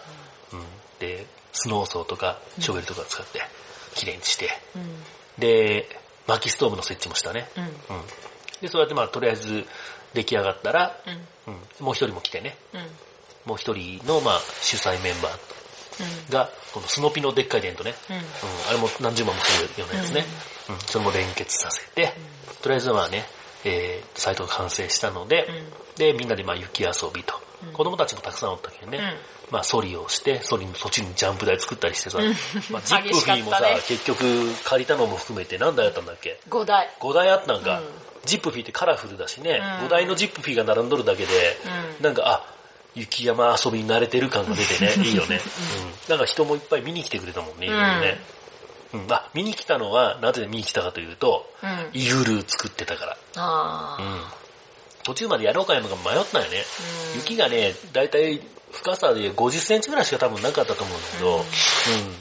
[0.53, 0.63] うん、
[0.99, 3.41] で、スノーソーとかショベルとか使って、
[3.95, 5.03] きれいにして、うん。
[5.39, 5.87] で、
[6.27, 7.49] 薪ストーブの設置もしたね。
[7.57, 7.63] うん。
[7.63, 7.71] うん。
[8.61, 9.65] で、そうやってまあ、とりあえず
[10.13, 10.99] 出来上がったら、
[11.47, 11.53] うん。
[11.53, 12.81] うん、もう一人も来てね、うん。
[13.45, 18.15] もう一人のまあ、主催メンバーが、このスノピのでっかいテントね、うん。
[18.15, 18.23] うん、
[18.69, 20.25] あれも何十万もするようなやつね、
[20.69, 22.13] うん、それも連結させて、
[22.61, 23.25] とりあえずまあね、
[23.63, 25.47] えー、サイトが完成したので、
[25.97, 27.33] で、みんなでまあ雪遊びと、
[27.73, 28.99] 子供たちもたくさんおったけどね、
[29.49, 32.19] まあソリをして、ソリの途中にジャンプ台作ったりしてさ、
[32.69, 33.81] まあ、ジップフィーもさ、ね。
[33.87, 34.23] 結局
[34.63, 36.89] 借りたのも含めて何台やったんだっけ？5台。
[36.99, 37.87] 5台あったんか、うん。
[38.25, 39.87] ジップフィーってカラフルだしね、うん。
[39.87, 41.59] 5台のジップフィーが並んどるだけで、
[41.99, 42.03] うん。
[42.03, 42.57] なんか、あ、
[42.93, 45.39] 雪山遊びに慣れてる感が出てね、 いいよね。
[46.07, 46.09] うん。
[46.09, 48.21] なんか人もいっぱい見に来てくれたもんね、いろいろね。
[48.93, 49.07] うん。
[49.09, 51.89] あ、見に来たのは、なぜ見に来たかというと、うん。
[51.93, 53.17] イグルー作ってたから。
[53.35, 54.01] ああ。
[54.01, 54.21] うん。
[55.03, 56.63] 途中までやろうかやろうか迷ったよね。
[57.13, 61.43] うん雪がね、だいたい深さで50センチぐらいしか多分なかったと思うんだけど、うん。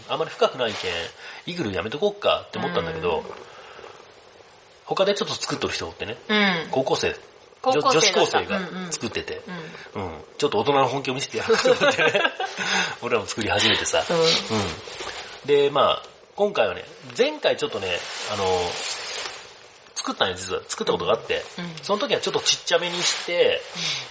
[0.09, 3.24] あんまり深くないけん、イグルーやめとこっかって思ったんだけど、
[4.85, 6.68] 他でちょっと作っとる人おってね、うん。
[6.70, 7.16] 高校生、
[7.62, 9.42] 女女子高生がうんうん作ってて、
[9.94, 10.02] うん。
[10.05, 10.20] うん。
[10.38, 12.22] ちょっと大人の本気を見せてやろうと思ってね。
[13.02, 14.05] 俺らも作り始めてさ。
[14.09, 14.26] うんうん。
[15.46, 16.85] で、まあ、今回はね、
[17.16, 17.88] 前回ちょっとね、
[18.31, 18.44] あの、
[19.94, 20.61] 作ったんよ、実は。
[20.68, 21.42] 作ったことがあって。
[21.59, 23.61] うんその時はちょっとちっちゃめにして、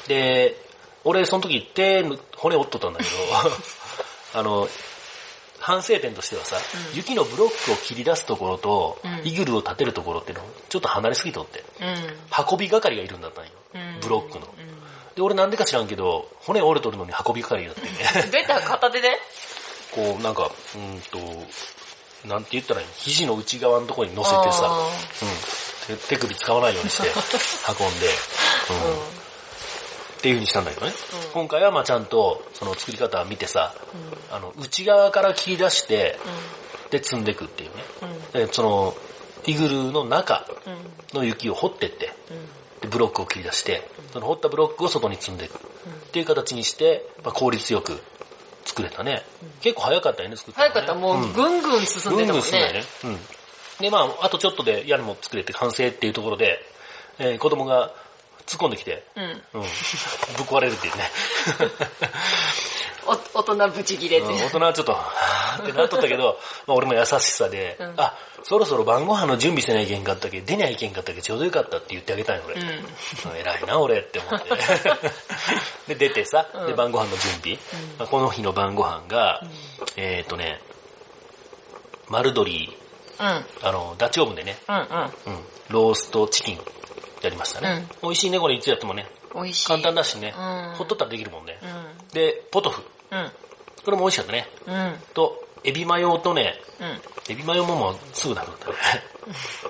[0.08, 0.56] で、
[1.04, 3.10] 俺その時手の骨折っとったんだけど、
[4.34, 4.68] あの、
[5.60, 12.20] 反省点としてはさ、うん雪のブロックを切り出すところと、うんイグルを立てるところっていうのちょっと離れすぎとって、うん。
[12.52, 13.52] 運び係がいるんだったんよ。
[13.76, 14.48] うんブロックの。
[15.16, 17.90] で、俺なんでか知らんけど、骨折れとるのに運び係だってね。
[18.32, 19.20] どうやったら片手で？
[19.92, 21.20] こう、なんか、うんと、
[22.28, 24.90] なんて言ったらいい肘の内側のところに乗せてさ、あ
[25.90, 27.08] うん、手手首使わないようにして
[27.80, 29.16] 運んで、うん。
[30.16, 30.94] っていう風にしたんだけどね。
[31.26, 31.32] うん。
[31.32, 33.76] 今回はまあちゃんとその作り方を見てさ、
[34.32, 36.18] あの、内側から切り出して、
[36.90, 37.84] で積んでいくっていうね。
[38.34, 38.96] で、その、
[39.46, 40.74] イグルーの中うん。
[40.74, 40.80] うん。
[41.14, 42.82] の雪を掘ってって、うん。
[42.82, 45.56] でブロックを切り出して、その掘ったブロックを外に積んでいく。
[45.56, 45.58] っ
[46.12, 48.02] ていう形にして、まあ、効率よく
[48.66, 49.24] 作れたね。
[49.62, 51.00] 結構早かったよね、作ったのね早かった。
[51.00, 52.84] もう、ぐんぐん進んでたもんねぐんぐん進んね。。
[53.04, 53.20] うん。
[53.80, 56.60] で、まあ、あとちょっとで屋根も作れて完成っていうところで、
[57.20, 57.94] えー子供が
[58.46, 59.24] 突っ込んできて、うん。
[59.24, 59.32] うん。
[59.62, 59.70] ぶっ
[60.46, 61.04] 壊れるっていうね。
[63.08, 64.28] お大人ブチギレて。
[64.28, 66.38] うん大人はちょっと、はぁってなっとったけど、
[66.68, 72.56] まあ俺も優しさで、うんあ、そろそろ晩ご飯の準備せないけんかったっけ、出ないけんかったっけ、ちょうどよかったって言ってあげたんよ、俺。
[72.56, 73.38] うん。
[73.38, 74.50] 偉いな、俺って思って。
[75.96, 77.58] で、出てさ、うんで、晩ご飯の準備。
[77.98, 79.42] まあこの日の晩ご飯が、
[79.96, 80.62] えっ、ー、とね、
[82.10, 82.78] 丸鶏、
[83.20, 83.26] うん。
[83.26, 84.84] あの、ダッチオーブンでね、うんうん。
[84.84, 86.60] うん、ローストチキン
[87.22, 87.88] やりましたね。
[88.02, 89.08] 美味しいね、これいつやってもね。
[89.34, 89.68] 美味しい。
[89.68, 90.34] 簡単だしね。
[90.38, 91.60] うんほっとったらできるもんね。
[92.12, 92.84] うで、ポトフ。
[93.18, 93.32] ん。
[93.84, 94.48] これも美味しかったね。
[95.14, 97.34] と、エビマヨとね、うん。
[97.34, 98.76] エビマヨももうすぐなくなったね。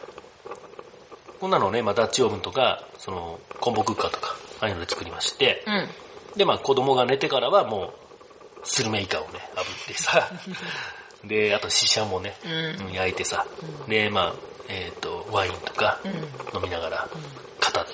[1.40, 5.90] こんなのをね、まあ、ダッチオーブンとか、その、コンボクッカーとか、ああいうので作りまして、うん。
[6.38, 8.06] で、まあ子供が寝てからはもう、
[8.64, 10.30] スルメイカをね、炙ってさ、
[11.24, 12.38] で、あとシシャもね、
[12.94, 13.46] 焼いてさ、
[13.88, 14.34] で、まあ、
[14.68, 16.12] えっ、と、ワインとかうん
[16.58, 17.92] 飲みながら、語って、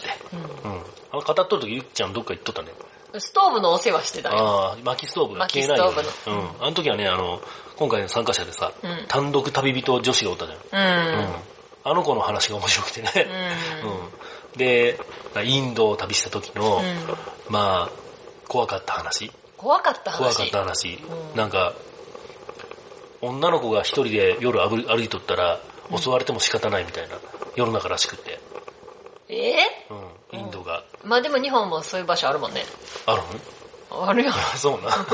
[0.64, 0.72] うん。
[1.12, 2.72] あの、語っとる時ゆっちゃんどっか行っとったね。
[3.20, 4.38] ストーブのお世話してたよ。
[4.38, 5.96] ああ、薪ストーブが消えないよ、ね。
[5.98, 6.64] 薪ストーうん。
[6.64, 7.42] あの時はね、あの、
[7.76, 10.58] 今回の参加者でさ、うん単独旅人女子がおったじゃん。
[10.60, 11.20] うん。
[11.20, 11.36] うん。
[11.84, 13.12] あの子の話が面白くてね。
[13.84, 14.58] うん うん。
[14.58, 15.00] で、
[15.34, 17.18] まあインドを旅した時の、うん
[17.50, 18.02] まあ、
[18.48, 19.32] 怖かった話。
[19.58, 20.18] 怖かった話。
[20.18, 20.94] 怖かった話。
[20.94, 21.74] うんなんか、
[23.22, 25.60] 女の子が一人で夜歩いとったら、
[25.96, 27.16] 襲われても仕方ないみたいな
[27.56, 28.40] 世の中らしくて。
[29.36, 29.56] え？
[30.32, 30.40] うん。
[30.40, 30.84] インドが。
[31.04, 32.64] まあでも日本もそういう場所あるもんね。
[33.06, 33.22] ある？
[33.92, 34.32] のあるよ。
[34.34, 34.92] あそうな。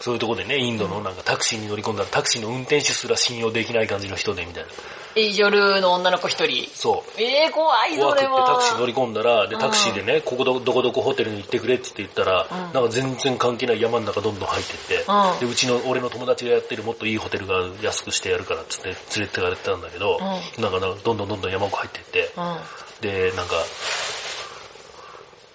[0.00, 4.68] そういうとこでね、インドのなんかタクシーに乗り込んだらタクシーの運転手すら信用できない感じの人でみたいな。
[5.16, 6.70] え夜の女の子一人。
[6.72, 7.20] そう。
[7.20, 8.46] えー、怖い、怖くってそれは。
[8.46, 22.56] タクシー乗り込んだら、で、うんタクシーでね、ここどどこどこホテルに行ってくれって言ったら、んなんか全然関係ない山の中どんどん入ってって、うんで、うちの、俺の友達がやってるもっといいホテルが安くしてやるからっつって連れてかれてたんだけど、うなんかなんかどんどんどんどん山奥入ってって、うん。
[23.00, 23.54] で、なんか、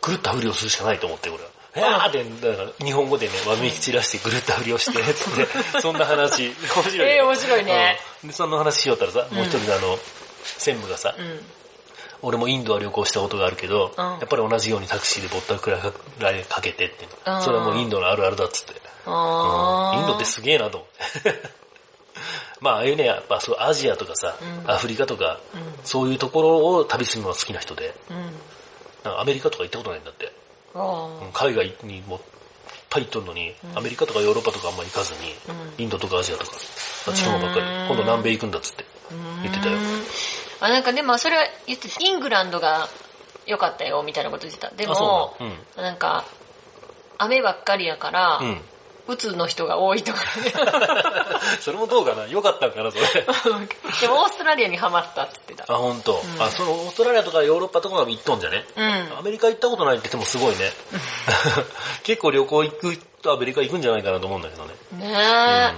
[0.06, 1.50] 狂ったふりをするしかないと思って、俺は。
[1.76, 7.06] えーって、だから日本語でね、わめき散らして狂ったふりをして、 つって、そんな話、面白いよ。
[7.06, 8.00] えー面白いね。
[8.24, 8.30] うん。
[8.30, 10.00] で、そんな話しよったらさ、もう一人のあの、
[10.44, 11.46] 専務がさ、うん。
[12.22, 14.06] 俺もインドは旅行したことがあるけど、うん。
[14.06, 15.78] やっぱり同じようにタクシーでぼったくら
[16.38, 21.64] いかけてって、うんそれはもうインドのあるあるだっつって、インドってすげえなと思って。
[22.63, 24.71] まあああいうね、やっぱそうアジアとかさ、うん。
[24.71, 25.62] アフリカとか、うん。
[25.84, 28.17] そういうところを旅するのが好きな人で、うん。
[28.17, 28.32] なん
[29.15, 30.32] かアメリカとか行ったことないんだって。
[31.34, 32.21] 海外にもいっ
[32.89, 35.36] ぱい行っとるのに、アメリカとかヨーロッパとかあんま行かずに、
[35.78, 35.84] うん。
[35.84, 36.52] インドとかアジアとか、
[37.08, 37.88] あっちの方ばっかり、うん。
[37.88, 38.86] 今度南米行くんだっつって
[39.41, 39.78] 言ってたよ。
[39.78, 40.04] うん。
[40.62, 42.88] あ、なんかでもそれは言ってイングランドが
[43.45, 44.69] 良かったよみたいなこと言ってた。
[44.69, 45.84] でもう、なの？
[45.84, 46.23] なんか、
[47.17, 48.62] 雨ばっかりやから、うん。
[49.08, 49.13] うん。
[49.13, 50.54] うつの人が多いとかね。
[51.60, 52.28] それもどうかな？
[52.28, 53.04] 良かったんかな、それ。
[54.02, 55.74] でもオーストラリアにハマったって言ってた。
[55.74, 56.13] あ、本当。
[56.13, 58.66] んあ、そのオーストラリアとかヨーロッパとかも行っとんじゃね？
[58.76, 59.22] うんア。
[59.24, 60.72] メリカ行ったことないって言ってもすごいね。
[62.04, 64.74] 結構旅行行くとアメリカ行くんじゃないかなと思うんだけどね。
[64.92, 65.76] ね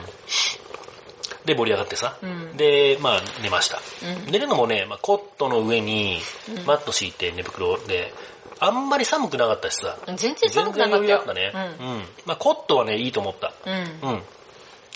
[1.45, 2.15] で、盛り上がってさ。
[2.21, 3.79] うんで、まあ、寝ました。
[4.03, 6.21] うん寝るのもね、まあ、コットの上に
[6.65, 8.13] マット敷いて寝袋で、
[8.59, 9.97] あんまり寒くなかったしさ。
[10.07, 10.13] え。
[10.15, 11.05] 全然寒くなかったよ。
[11.05, 11.51] 余裕あったね。
[11.79, 12.03] うん。
[12.25, 13.53] まあ、コットはね、いいと思った。
[13.65, 14.09] うん。
[14.09, 14.21] うん。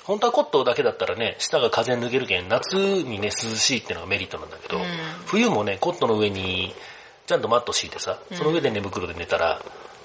[0.10, 4.84] 本当はコットだけだったらね、下が風抜けるけん、夏にね、涼しいっていうのがメリットなんだけど、うん
[5.28, 6.74] 冬もね、コットの上に、
[7.28, 9.62] ちゃんとマット敷いてさ、その上で寝袋で寝たら、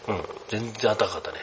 [0.07, 1.39] うん、全然暖かかったね。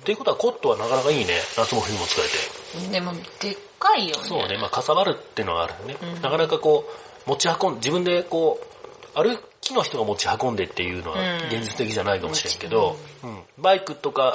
[0.00, 1.34] っていうことはコットはなかなかいいね。
[1.56, 2.90] 夏も冬も使えて。
[2.90, 4.28] でも、でっかいよね。
[4.28, 5.96] そうね、まあかさばるっていうのがあるよね。
[6.02, 6.84] うんなかなかこ
[7.26, 8.66] う、持ち運ん、自分でこう、
[9.14, 14.34] 歩きの人が持ち運んでっていうのはうん現実的じゃないかもしれんけど、うんバイクとか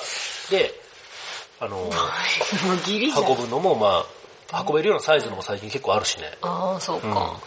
[0.49, 0.71] で、
[1.59, 1.89] あの。
[3.27, 4.05] 運ぶのもま
[4.51, 6.31] あ、運べるようなサイズのも最近結構あるしね。
[6.41, 7.39] ああ、そううんか。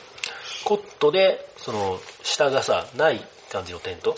[0.64, 3.20] コットで、その、下がさ、ない
[3.50, 4.14] 感じのテント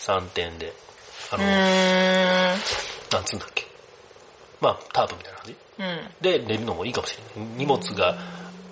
[0.00, 0.72] ?3 点で。
[1.30, 1.44] あうの。
[1.46, 3.66] なんつうんだっけ。
[4.60, 6.10] まあ、タープみたいな感じうん。
[6.20, 7.48] で寝るのもいいかもしれない。
[7.58, 8.16] 荷物が、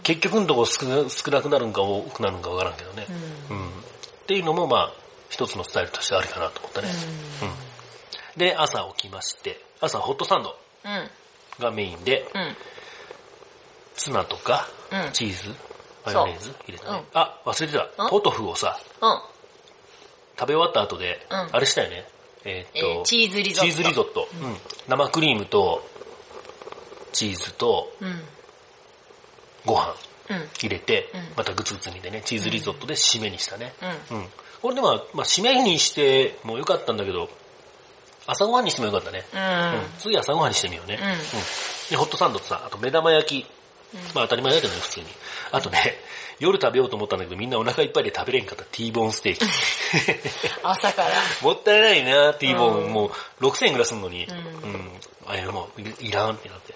[0.03, 3.07] 結局のところ少な少なくなるんか多くなるんかわからんけどね。
[3.51, 3.71] うん。
[4.23, 4.93] っていうのもまあ、
[5.31, 6.89] 一つのスタイルとしてありかなと思ったね。
[8.35, 8.39] うん。
[8.39, 11.11] で、朝起きまして、朝ホットサンドうん。
[11.59, 12.57] がメインで、うん。
[13.97, 15.55] ツナとか、うんチーズ、
[16.07, 16.99] マヨネーズ入れたね。
[16.99, 17.89] うんあ、忘れてた。
[18.05, 19.21] うんポトフをさ、うん。
[20.39, 22.07] 食べ終わった後で、うんあれしたよね。
[22.45, 24.29] えーっと、えーチーズリゾットチーズリゾット。
[24.41, 24.57] うん。
[24.89, 25.85] 生クリームと、
[27.13, 28.25] チーズと、うん。
[29.67, 29.97] ご飯うん。
[30.29, 33.73] 入れて、うんまたグツグツ煮てね、チーズリゾットで締めにしたね。
[34.11, 34.19] うん。
[34.19, 34.29] うん。
[34.61, 37.29] これでまあ、まあ、締めにしてもよかったんだけど、
[38.27, 39.25] 朝ごはんにしてもよかったね。
[39.33, 39.83] ううんん。
[39.99, 40.99] 次朝ごはんにしてみようね。
[41.01, 43.47] うんで、ホットサンドとさ、あと目玉焼き。
[44.15, 45.07] まあ当たり前だけどね、普通に。
[45.51, 45.99] あとね、
[46.39, 49.45] 夜食べようと思ったんだけど、みんなお腹いっぱいで食べれんかった T ボーンステーキ。
[50.63, 51.11] 朝から。
[51.43, 52.85] もったいないな、T ボーン。
[52.85, 53.07] うんも
[53.41, 54.25] う6000円ぐらいすんのに。
[54.25, 54.39] ううん
[54.73, 55.01] ん。
[55.27, 56.75] あれもういいらんってなって。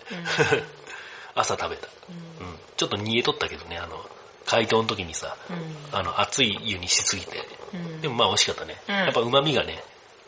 [1.36, 1.86] 朝食べた。
[2.08, 2.58] うん。
[2.76, 4.04] ちょっと煮えとったけどね、あの、
[4.46, 5.52] 解凍の時にさ、う
[5.94, 5.98] ん。
[5.98, 7.38] あの、熱い湯にしすぎて。
[7.74, 8.76] うんでもまあ美味しかったね。
[8.88, 9.82] うんやっぱ旨味がね、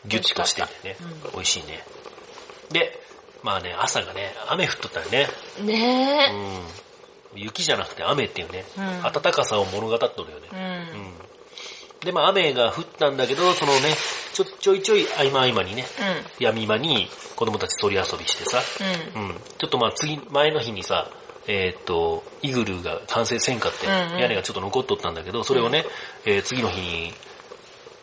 [0.05, 1.83] ギュッとしててね、うん美味しいね。
[2.71, 2.99] で、
[3.43, 5.27] まあね、朝がね、雨降っとったよね。
[5.61, 6.61] ね
[7.33, 7.41] うん。
[7.41, 10.47] 雪じゃなくて雨っていうね、うん暖かさを物語っとるよね。
[10.53, 10.91] え。
[10.93, 10.95] う。
[10.95, 11.13] うんん。
[12.01, 13.79] で、まあ雨が降ったんだけど、そのね、
[14.39, 15.85] ちょ、ちょいちょい合間合間にね、
[16.39, 18.61] 闇間に子供たち鳥遊びしてさ、
[19.15, 19.21] うん。
[19.23, 19.35] うん。
[19.57, 21.09] ちょっとまあ次、前の日にさ、
[21.47, 25.85] えーっと、イグルーが完成せんかって、うんうん屋根がちょっと残っとったんだけど、それをね、
[26.25, 27.13] えー次の日に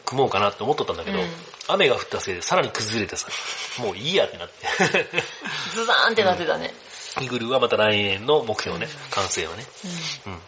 [0.04, 1.26] 組もうかなって思っとったんだけど、うん
[1.68, 3.26] 雨が降ったせいでさらに崩れてさ、
[3.82, 4.54] もういいやってなって。
[5.74, 6.72] ズザーンってなってたね。
[7.20, 9.64] イグルーはまた来年の目標ね、完成はね。
[10.26, 10.38] うん。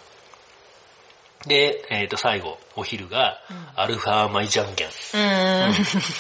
[1.47, 3.41] で、えーっと、最後、お昼が、
[3.77, 4.87] アルファ米じゃんけん。
[4.89, 4.93] うん。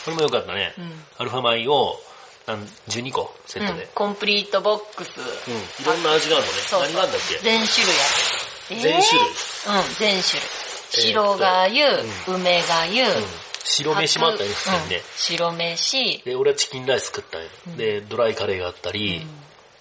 [0.05, 0.75] これもよかったね。
[0.79, 2.01] んアルファ米を、
[2.47, 3.83] なん12個セットで。
[3.83, 5.11] うんコンプリートボックス。
[5.19, 5.25] うん。
[5.25, 5.27] い
[5.85, 6.59] ろんな味があるのね。
[6.69, 7.39] そう何があるんだっけ？
[7.39, 7.99] 全種類あ
[8.71, 8.81] る。
[8.81, 9.29] 全種類？
[9.29, 10.49] えーうん、全種類。
[10.91, 11.85] 白がゆ、
[12.29, 13.25] 梅がゆ、うん。
[13.65, 15.03] 白飯もあったよね、普通にねうん。
[15.17, 17.49] 白飯、で、俺はチキンライス食ったんよ。
[17.77, 19.27] で、ドライカレーがあったり、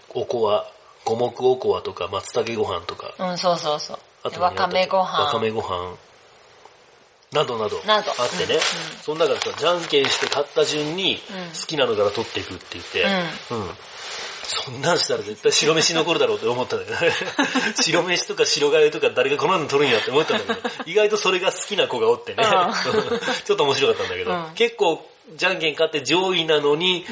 [0.10, 0.70] おこわ、
[1.06, 4.00] 五目おこわとか、松茸ご飯とか、うん、そうそうそう。
[4.28, 5.20] あとわかめご飯。
[5.20, 5.96] わかめご飯、
[7.34, 8.12] などなど、など。
[8.12, 8.60] あってね、
[9.02, 13.04] その中でさ、じゃんけんして買った順にうん、好きなのから取っていくって言って、
[13.52, 13.70] うん。
[14.48, 17.12] そんなんしたら絶対白飯残るだろうって思ったんだよね。
[17.84, 22.48] 白飯とか白粥とか誰がこんなの取るんやって思ったんだけど、意外とそれが好きな子がおってね、う
[23.44, 24.52] ちょっと面白かったんだけど、うん。
[24.56, 25.06] 結構
[25.36, 27.06] じゃんけん勝って上位なのに、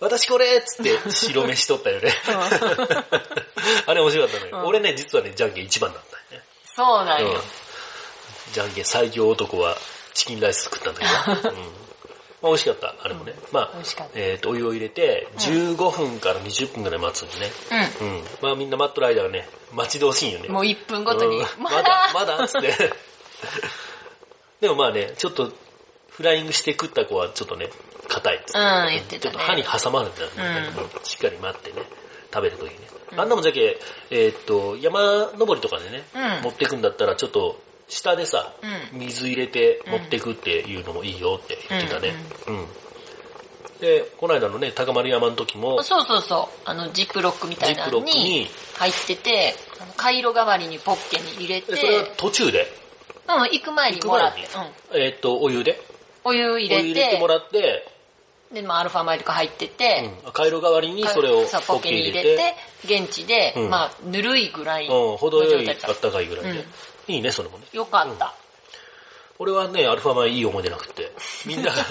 [0.00, 2.14] 私これっつって白飯取ったよね。
[3.86, 4.64] あれ面白かったんだけど、うん。
[4.64, 6.17] 俺ね、実はね、じゃんけん一番だった。
[6.78, 7.32] そうなんよ。
[7.32, 7.34] うん
[8.52, 9.76] じゃんけん最強男は
[10.14, 13.34] チキンライス作ったんだけど、 うんまあ、美味しかった、あれもね。
[13.52, 17.52] まあ美味しかった、えっ、と、お湯を入れて、15分から20分くらい待つんでね。
[18.00, 18.24] ううん。
[18.40, 20.48] まあみんな待っとる間はね、待ち遠しいよね。
[20.48, 20.52] ん。
[20.52, 21.62] もう1分ごとにうん。
[21.62, 22.92] まだ、 まだっつって。
[24.60, 25.52] でもまあね、ちょっと、
[26.10, 27.70] フライングして食った子はちょっとね、
[28.08, 28.58] 硬いっつって。
[28.58, 29.68] うん、言ってちょたっと歯にね。
[29.70, 31.82] 挟まるんだよね、うんしっかり待ってね、
[32.32, 32.97] 食べるときね。
[33.16, 33.78] あんなもんじゃけ、
[34.10, 36.42] えーっと、山登りとかでね、うん。
[36.44, 38.52] 持ってくんだったらちょっと、下でさ、
[38.92, 42.14] う水入れて持ってくっていうのもいいよって言ってたね。
[42.46, 42.66] うん。
[43.80, 46.60] で、この間のね、高丸山の時も、そうそうそう。
[46.64, 48.50] あの、ジップロックみたいなのにに。
[48.76, 49.54] 入ってて、
[49.96, 52.66] 回路代わりにポッケに入れて、でそれは途中で、
[53.28, 55.00] うん、行く前にもらって、行くうん。
[55.00, 55.80] えーっと、お湯で、
[56.24, 57.97] お湯入れお湯入れてても、らって、
[58.52, 66.50] で、まあ、アルファ米とか入ってて、うん、回路代わりにそれをポッケに入れて、現地で、うんまあ、ぬるいぐらいうん、の程よいあったかいぐらいで。
[66.50, 66.64] うん
[67.08, 67.64] いいね、それもね。
[67.72, 68.34] よかった。
[69.38, 71.10] 俺はね、アルファ米いい思い出なくって。
[71.46, 71.84] みんな、 そう、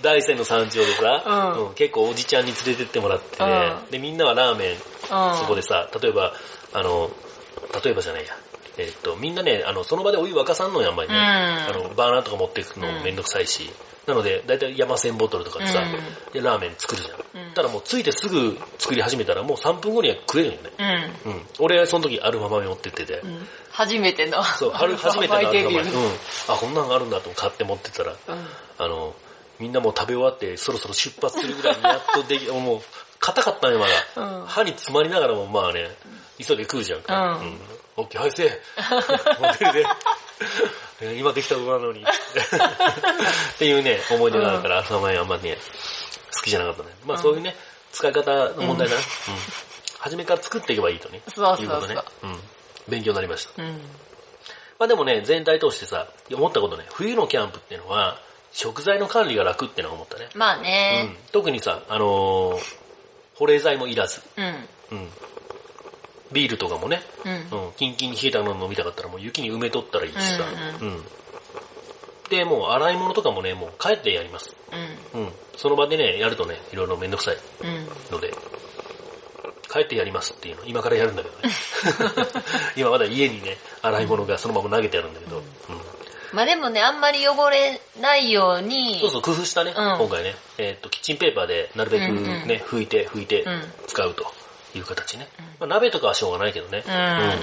[0.00, 4.78] 大山の山頂でさ、うんうん結構おじちゃんに連れてってもらって、うんで、みんなはラーメン、うん。
[5.38, 6.32] そこでさ、例えば、
[6.72, 7.10] あの、
[7.84, 8.34] 例えばじゃないや。
[8.78, 11.14] えっと、みんなね、あの、その場でお湯沸かさんのやんまりね。
[11.14, 13.70] うんあの、バーナーとか持っていくのめんどくさいし。
[14.06, 17.18] なので、だいたい山1000ボトルとかでさ、うんで、ラーメン作るじゃん。
[17.18, 21.08] うんただもうついてすぐ作り始めたらもう3分後には食えるよね。
[21.26, 21.32] うん。
[21.32, 21.42] うん。
[21.58, 24.42] 俺、その時アルファ豆持ってってて、うん初めての。
[24.42, 25.62] そう、春初めてのアルファ米。
[25.62, 25.94] デビュー。
[25.94, 26.10] うん。
[26.48, 28.16] あ、こんなんがあるんだと買って持ってたら、うん
[28.78, 29.14] あの、
[29.58, 32.80] みんなもう食べ終わってそろそろ出発するぐらいにやっとでき、 もう、
[33.18, 34.22] 硬かったね、まだ。
[34.40, 35.90] うん歯に詰まりながらもまあね、
[36.38, 37.38] 急いで食うじゃんか。
[37.40, 37.58] うん
[37.96, 38.60] オッケー、はい、せえ。
[39.40, 39.86] モデルで。
[41.00, 42.02] え今できた子なのに。
[42.02, 45.58] っていうね、思い出があるから、アルファ米あんまね、
[46.34, 46.88] 好きじゃなかったね。
[47.04, 47.56] まあそういうね、
[47.92, 49.00] 使い方の問題だな。
[49.00, 49.06] うん。
[49.98, 51.22] 初めから作っていけばいいとね。
[51.34, 52.04] そうそうそう。
[52.88, 53.62] 勉強になりました。
[53.62, 53.80] うん。
[54.78, 58.20] まあでもね、全体通してさ、思ったことね、冬のキャンプっていうのは、
[58.52, 60.28] 食材の管理が楽っていうのは思ったね。
[60.34, 61.16] まあうねん。。
[61.32, 62.76] 特にさ、あのー
[63.36, 64.22] 保冷剤もいらず。
[64.38, 64.68] うん。
[64.92, 65.10] うん。
[66.32, 67.66] ビールとかもね、うん。
[67.66, 70.44] うん、キンキンに冷えたの飲みたかったらもう雪に埋めとったらいいしさ、
[70.80, 71.04] ううん。
[72.28, 74.56] で、もう洗い物とかもね、もう帰ってやります。
[75.14, 75.20] うん。
[75.22, 75.32] うん。
[75.56, 77.86] その場でね、やるとね、いろいろめんどくさいうん。
[78.12, 78.32] ので、
[79.72, 81.54] 帰ってやりますっていうの、今からやるんだけどね。
[82.76, 85.42] 今まだ家にね、洗い物がそのまま投げてあるんだけど、うん。
[86.32, 90.34] まあでもね、あんまり汚れないように、そうそう、工夫したね、ん今回ね。
[90.58, 92.26] えっ、と、キッチンペーパーでなるべくね、うんうん
[92.66, 94.32] 拭いて、拭いてうん使うと
[94.76, 95.28] いう形ね。
[95.58, 96.82] まあ、鍋とかはしょうがないけどね。
[96.86, 97.34] うんま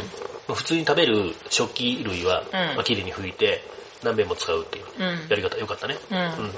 [0.50, 3.64] あ普通に食べる食器類は、んまあ、綺麗に拭いて、
[4.04, 5.98] 何遍も使うっていううんやり方、よかったね。
[6.12, 6.18] うん。
[6.18, 6.52] うん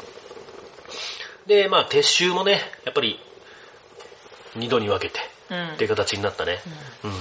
[1.48, 3.20] で、まあ、撤収もね、やっぱり、
[4.56, 5.20] 二度に分けて、
[5.52, 6.60] うんっていう形になったね。
[7.04, 7.12] うん。
[7.12, 7.18] ま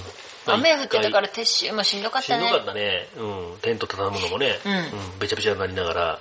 [0.47, 2.47] あ雨降ってたから撤収もしんどかったね。
[2.47, 3.09] しんどかったね。
[3.19, 3.59] うん。
[3.61, 6.21] テント畳むのもね、うんべちゃべちゃになりながら、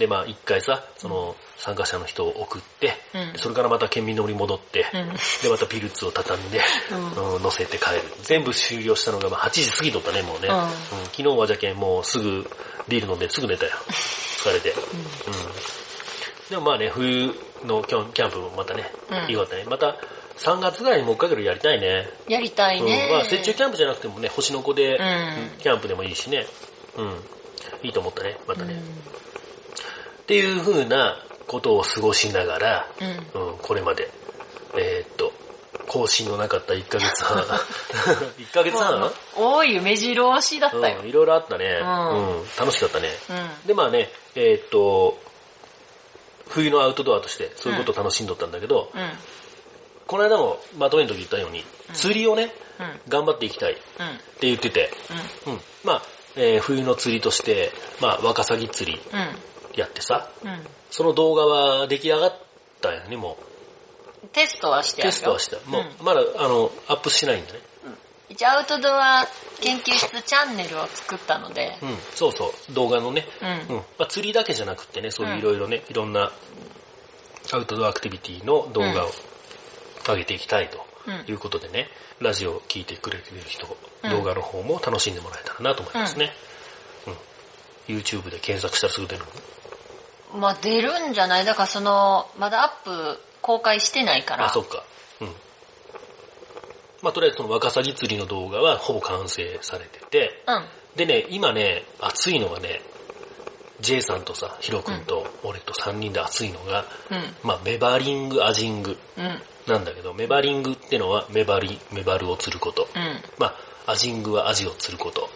[0.00, 5.08] で、まあ、一回さ、その、参加者の人を送って、うんでそれからまた県民のり戻って、うん
[5.42, 8.02] で、またピルツを畳んで、 うん乗せて帰る。
[8.22, 10.48] 全部終了したのが、まあ、8時過ぎとったね、もうね。
[10.48, 10.70] うんうん
[11.12, 12.50] 昨日はじゃけん、もうすぐ
[12.88, 13.72] ビール飲んですぐ寝たよ。
[14.42, 14.70] 疲れて。
[14.72, 14.76] うん。
[16.48, 17.34] でもまあね、冬
[17.66, 19.64] のキャンプもまたね、うんいいかったね。
[19.66, 19.96] また、
[20.38, 22.08] 3月ぐらいにもう一回ぐらいやりたいね。
[22.26, 23.08] やりたいね。
[23.10, 26.46] うん、まあ、雪中キャンプじゃなくてもね、星の子で、うんキャンプでもいいしね。
[26.96, 27.22] うん。
[27.82, 28.80] いいと思ったね、またね。
[30.30, 31.16] っていう風な
[31.48, 32.86] ことを過ごしながら、
[33.34, 33.48] うん。
[33.48, 34.08] うん、これまで、
[34.78, 35.32] えーっと、
[35.88, 37.42] 更新のなかった1ヶ月半。
[38.38, 39.10] 1ヶ月半？
[39.34, 41.08] 多いよ、目白押しだったようん、。
[41.08, 41.80] いろいろあったね。
[41.82, 43.08] ううんん、楽しかったね。
[43.28, 43.32] う
[43.64, 43.66] ん。
[43.66, 45.18] で、まあね、えーっと、
[46.46, 49.10] 冬のアウトドアとしてそういうことを楽しんどったんだけど、うん。
[50.06, 53.00] この間もまとめの時言ったように、釣りをね、うん。
[53.08, 54.20] 頑張っていきたいってうん。
[54.42, 54.92] 言ってて、
[55.48, 55.60] うん。
[55.82, 56.02] まあ、
[56.36, 59.49] えー冬の釣りとして、まあ、ワカサギ釣りうん。
[59.74, 60.66] やってさ、うん。
[60.90, 62.36] その動画は出来上がっ
[62.80, 63.38] たよね、も
[64.24, 64.26] う。
[64.28, 65.02] テストはして。
[65.02, 65.56] テストはした。
[65.68, 67.60] もう、んまだ、あの、アップしてないんだね。
[68.28, 69.26] 一応アウトドア
[69.60, 73.26] 研究室チャンネルを作ったので、うん、そうそう、動画のね。
[73.68, 73.82] うんうん。
[73.98, 76.30] まあ、釣りだけじゃなくってね、そういういろいろね、いろんな
[77.52, 79.10] アウトドアアクティビティの動画を
[80.06, 81.88] 上げていきたいとうんいうことでね、
[82.20, 83.70] ラジオを聞いてくれてる人、う
[84.08, 86.32] ん動画の方も楽しんでもらえたらなと思いますね。
[87.88, 87.96] うん。
[87.96, 89.26] YouTube で検索したらすぐ出るの。
[90.34, 91.44] まあ出るんじゃない？
[91.44, 94.46] だからその、まだアップ公開してないから。
[94.46, 94.84] あ、そっか。
[95.20, 95.28] うん。
[97.02, 100.64] まあ、とりあえずそのワカサギ釣りの動画はほぼ完成されてて、うん。
[100.96, 102.82] でね、今ね、熱いのがね、
[103.80, 107.34] J さんとさ、ヒロ君と俺と3人で熱いのが、うん。
[107.42, 109.40] まあ、メバリング、アジングうん。
[109.66, 112.88] なんだけど、メバリングってのはメバリ、メバルを釣ること。
[112.94, 113.22] うん。
[113.38, 113.54] ま
[113.86, 115.30] あ、アジングはアジを釣ること。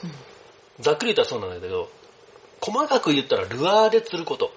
[0.80, 1.88] ざっくり言ったらそうなんだけど、
[2.60, 4.52] 細かく言ったらルアーで釣ること。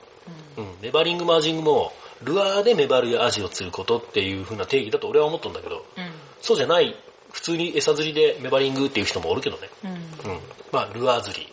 [0.58, 1.94] うん、メバリングもアジングも、
[2.24, 6.12] ルアーでメバルやアジを釣ることっていう風な定義だと俺は思ったんだけど、うん。
[6.42, 6.96] そうじゃない、
[7.32, 9.70] 普通に餌釣りでメバリングっていう人もおるけどね。
[9.84, 9.92] うん。
[9.92, 9.94] う
[10.36, 10.40] ん。
[10.72, 11.48] まあ、ルアー釣り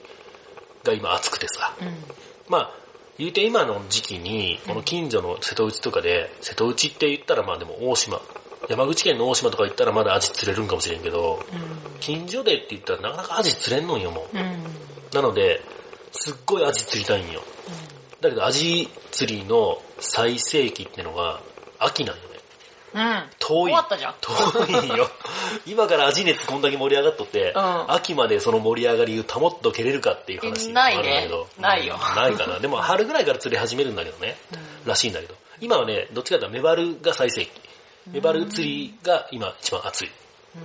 [0.83, 1.75] が今熱くてさ。
[1.81, 1.89] うん。
[2.49, 2.71] まあ、
[3.19, 8.21] 言うて今の時期に、この近所の瀬戸内とかで、瀬戸内って言ったらまあでも大島、
[8.69, 11.39] 山口県の大島とか行ったらまだアジ釣れるんかもしれんけど、
[12.01, 14.37] 近所でって言ったらなかなかアジ釣れんのんよもう。
[14.37, 14.65] うん。
[15.13, 15.61] なので、
[16.13, 17.43] すっごいアジ釣りたいんよ。
[18.25, 21.41] だけどアジ釣りの最盛期ってのが
[21.79, 22.29] 秋なんよね。
[22.95, 23.25] うん。
[23.39, 23.73] 遠い。
[23.73, 24.15] 終わったじゃん。
[24.21, 25.09] 遠いよ。
[25.67, 31.49] 今からアジ熱こんだけ盛り上がっとって、うん秋までその盛り上がりを保っとけれるかっていう話もあるんだけど。
[31.59, 32.59] ないねないようんないかな。
[32.61, 34.37] でも春ぐらいから釣り始めるんだけどね。
[34.87, 35.35] らしいんだけど。
[35.61, 37.51] 今はね、どっちかというとメバルが最盛期。
[38.07, 40.11] メバル釣りが今一番熱い。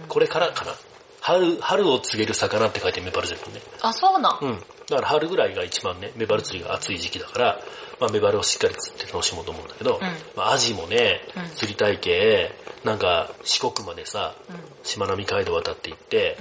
[0.08, 0.74] これからかな。
[1.22, 3.62] 春、春を告げる魚って書いてメバルじゃんね。
[3.82, 4.38] あ、そうなん。
[4.42, 4.64] うん。
[4.90, 7.60] だから春ぐらいが一番ね、メバル釣りが熱い時期だから、
[8.00, 10.02] まあメバルをしっかり釣って楽しもうと思うんだけど、ん。
[10.36, 11.56] まあアジもね、うん。
[11.56, 12.52] 釣りたい系、
[12.84, 14.56] なんか四国までさ、うん。
[14.84, 16.38] しまなみ海道渡って行って、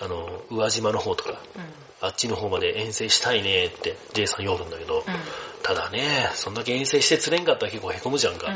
[0.00, 1.62] あの、宇和島の方とか、うん。
[2.00, 5.04] あっちの方まで遠征したいねって J さん言るんだけど、
[5.62, 8.52] ただね、そんだけ遠征して釣れんかったら結構へこむじゃんか。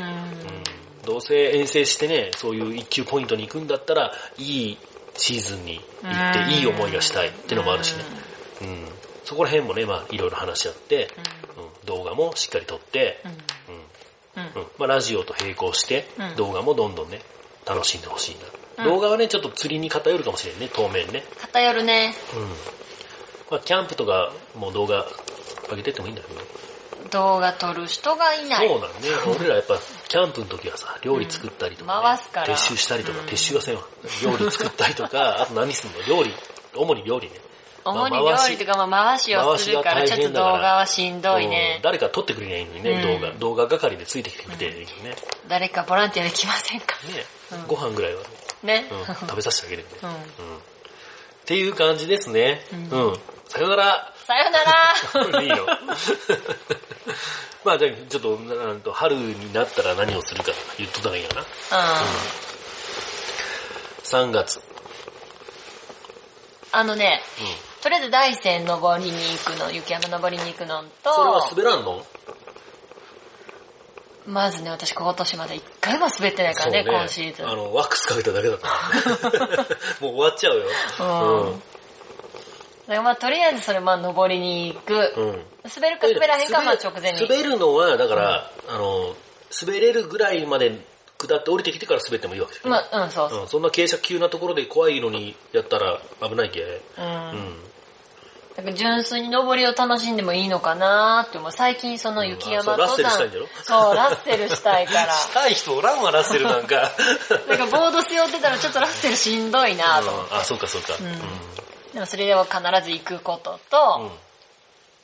[1.05, 4.77] どうせ遠征してね、そういう一級ポイントに行くんだったら、いい
[5.15, 8.03] シーズンに行って、いい思いがしたいってのもあるしね。
[8.61, 9.00] うん。
[9.23, 11.09] そこら辺もね、まあ、いろいろ話し合って、
[11.57, 13.21] うん、動画もしっかり撮って、
[14.35, 14.43] うん。
[14.43, 14.67] うん。
[14.77, 17.21] まあ、ラジオと並行してうん、動画もどんどんね、
[17.65, 18.35] 楽しんでほしい
[18.77, 18.85] な。
[18.85, 21.23] 動画はね、ちょっと釣りに偏るかもしれんね、当面ね。
[21.39, 22.15] 偏るね。
[22.35, 22.49] うん。
[23.51, 25.05] まあ、キャンプとかも動画
[25.69, 26.41] 上げてってもいいんだけど。
[27.11, 28.67] 動画撮る人がいない。
[28.67, 29.09] そうなんね。
[29.37, 33.81] 俺らやっぱ、キャンプの時はさ、料理作ったりとか、ね回すから撤収したりとか、うん撤収はせんわ。
[34.23, 36.01] 料理作ったりとか、あと何すんの？
[36.07, 36.33] 料理、
[36.73, 37.33] 主に料理ね。
[37.83, 41.79] 主にまあ料理とかまあ回しをするから、ちょっと動画はしんどいうんね。
[41.81, 43.33] 誰か撮ってくれりゃいいのにね、うん動画。
[43.33, 45.09] 動画係でついてきてくれていいのにね。
[45.09, 45.15] ね
[45.47, 46.95] 誰かボランティアで来ませんか
[47.67, 48.21] ご飯ぐらいは、
[48.63, 48.85] ね。
[48.91, 49.97] うん食べさせてあげるんで。
[50.01, 50.09] うん。
[50.09, 50.15] うん
[51.41, 52.61] っていう感じですね。
[52.71, 52.79] うう
[53.09, 53.17] んん。
[53.47, 54.13] さよなら。
[54.25, 55.65] さよなら いいの
[57.65, 61.41] まあ、じゃあちょっと、なんと、春になったら何をするか言っとった方がいいかな。
[61.41, 61.45] う
[64.03, 64.59] 3月。
[64.59, 64.61] ん。
[66.71, 67.70] あのね、うん。
[67.81, 72.05] とりあえず大山登りに行くの、雪山登りに行くのと、それは滑らんの？
[74.27, 77.49] まずね、私今年まで一回も滑ってないからね、そう今シーズン。
[77.49, 78.67] あの、ワックスかけただけだった。
[79.99, 80.65] もう終わっちゃうよ。
[80.99, 81.61] うん
[82.87, 84.93] だからまあとりあえずそれまあ登りに行く。
[85.15, 85.29] うん。
[85.29, 85.45] うん。
[85.73, 87.21] 滑るか滑らへんかはまあ直前に。
[87.21, 89.15] 滑るのは、だから、あの、
[89.65, 90.77] 滑れるぐらいまで
[91.17, 92.69] 下って降りてきてから滑ってもいいわけでしょ。
[92.69, 93.41] まあ、うん、そうそう。
[93.41, 96.81] うん、そんな傾斜急なところで怖いのにやったら危ないけ。
[96.97, 97.05] うん。
[97.05, 97.70] うん。
[98.73, 101.51] 純粋に登りを楽しんでもいいのかなって思う。
[101.51, 103.03] 最近その雪山登山。
[103.03, 105.13] ラッセルしたいんそう、ラッセルしたいから。
[105.13, 106.91] したい人おらんわ、ラッセルなんか。
[107.47, 110.11] なんかボード背負ってたらちょっとラッセルしんどいなと。
[110.11, 110.93] うんあ、そうかそうか。
[110.93, 110.99] ん
[111.93, 114.11] でもそれでは必ず行くことと。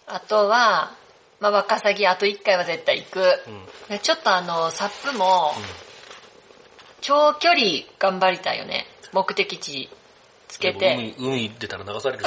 [0.08, 0.92] あとは、
[1.40, 3.44] まあ、ワカサギあと1回は絶対行く。
[3.48, 3.66] うん。
[3.90, 5.54] でちょっとあの、サップも、
[7.02, 7.62] 長距離
[8.00, 8.88] 頑張りたいよね。
[9.14, 9.90] 目的地
[10.48, 10.96] つけて。
[10.96, 12.24] 海、海出たら流される。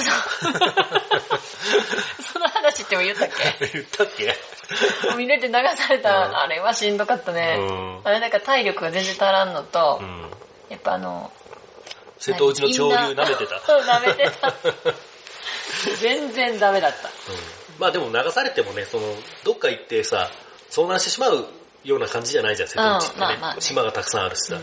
[2.32, 3.28] その話っても言ったっ
[3.60, 3.68] け？
[3.72, 4.34] 言ったっけ？
[5.14, 7.56] 海出て流された、うんあれはしんどかったね。
[7.58, 10.30] うんあれなんか体力が全然足らんのと、うん。
[10.68, 11.30] やっぱあの、
[12.18, 13.60] 瀬戸内の潮流舐めてた。
[13.66, 14.54] そう、舐めてた。
[16.00, 17.08] 全然ダメだった。
[17.08, 17.14] うん
[17.78, 20.30] まあでも流されてもね、その、どっか行ってさ、
[20.70, 21.46] 遭難してしまう
[21.82, 23.12] ような感じじゃないじゃん、瀬戸内ってね。
[23.14, 24.56] うんまあまあね島がたくさんあるしさ。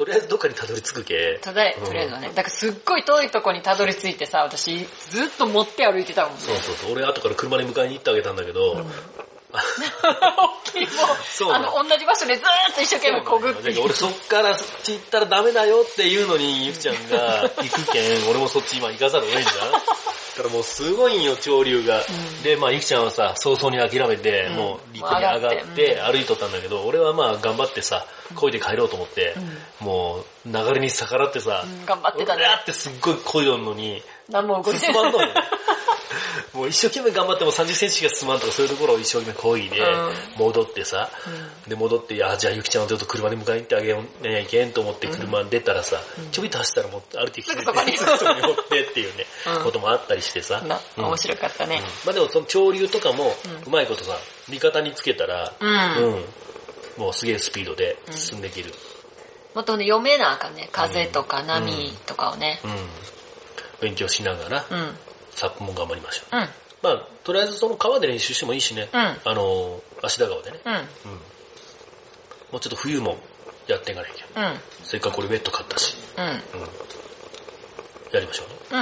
[0.00, 1.38] とりあえずどっかにたどり着くけ。
[1.42, 2.28] とりあえうんとりあえずはね。
[2.34, 6.40] だからすっごい遠いとこにたどり着いてさ、私ずっと持って歩いてたもんね。
[6.40, 6.92] そうそうそう。
[6.92, 8.82] 俺後から車に迎えに行ってあげたんだけど、
[9.52, 10.90] 大きいもう、
[11.24, 13.84] そうあの、同じ場所でずーっと一生懸命こぐっていう。
[13.84, 19.72] 俺そっからそっち行ったらダメだよっていうのに、ゆきちゃんが 行くけん、俺もそっち今行かざるを得んじゃん。
[19.72, 22.02] だからもうすごいんよ、潮流が。
[22.42, 29.34] で、まあゆきちゃんはさ、早々に諦めて、うんもう陸に上がって歩いとったんだけど、俺はまあ頑張ってさ、漕いで帰ろうと思って、
[29.80, 35.28] もう流れに逆らってさ、うん頑張ってたねってすっごい漕いどんのに、何も動いて進まんのよ。
[36.52, 41.10] もう一生懸命頑張っても30センチが進まんとかそういうところを一生懸命漕いでうん、戻ってさ、
[41.66, 46.00] で戻って、いや、じゃあゆきちゃんをちょっと車に迎えに行ってあげようねいけんと思って車に出たらさ、
[46.32, 48.40] ちょびっと走ったらもう歩いてきて、そこにすぐそこに。
[48.40, 49.64] 乗ってっていうね、うん。
[49.64, 50.62] こともあったりしてさ。
[50.96, 51.82] 面白かったね。
[52.04, 54.16] まあでもその潮流とかも、うまいことさ、
[54.48, 55.96] 味方につけたら、うん。
[55.96, 56.24] うん。
[56.96, 58.72] もうすげえスピードで進んでいける。
[59.54, 60.68] もっとね、読めなあかんね。
[60.72, 62.60] 風とか波とかをね。
[62.64, 62.70] うん。
[63.80, 64.64] 勉強しながら、
[65.40, 65.44] うん。
[65.44, 65.46] うん。
[65.46, 66.36] サップも頑張りましょう。
[66.36, 66.48] うん。
[66.82, 68.88] まあ、とりあえずその川で練習してもいいしね。
[68.92, 70.60] うんあの、芦田川でね。
[70.64, 70.74] うん。
[70.74, 70.80] うん。
[70.80, 73.18] もうちょっと冬も
[73.66, 74.50] やっていかなきゃ。
[74.50, 74.60] うん。
[74.84, 75.96] せっかくこれウェット買ったし。
[78.12, 78.80] やりましょうね。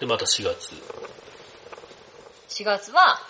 [0.00, 0.74] で、また4月。
[2.48, 3.20] 4月は、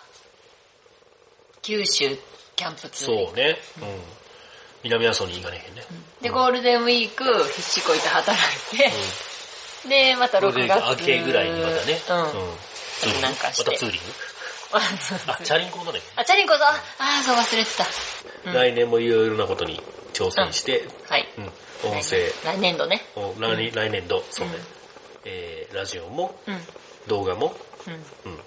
[1.62, 2.16] 九州
[2.56, 3.58] キャンプツーリングそうね。
[3.82, 4.00] うん。
[4.84, 5.86] 南阿蘇に行かなきゃいけないね。
[6.22, 8.40] で、ゴールデンウィーク、必死こいて働
[8.72, 8.90] いて、
[9.86, 11.00] で、また6ゴールデンウィーク月。
[11.02, 11.78] 明けぐらいにまたね。
[11.80, 11.98] うん。
[13.00, 14.06] ツーリングなんかしてまたツーリング？
[14.70, 14.80] あ
[15.42, 16.00] チャリンコもね。
[16.16, 16.68] あ、チャリンコだ。
[16.98, 17.84] あ、そう忘れてた。
[17.84, 21.28] うん来年もいろいろなことに挑戦して、はい。
[21.38, 21.44] うん、
[21.92, 23.04] 音声来年度ね。
[23.16, 24.62] を来年来年度、そうねうん、
[25.24, 26.66] えーラジオもうん。
[27.06, 27.54] 動画も、
[27.86, 27.92] うん。
[27.94, 28.40] うん、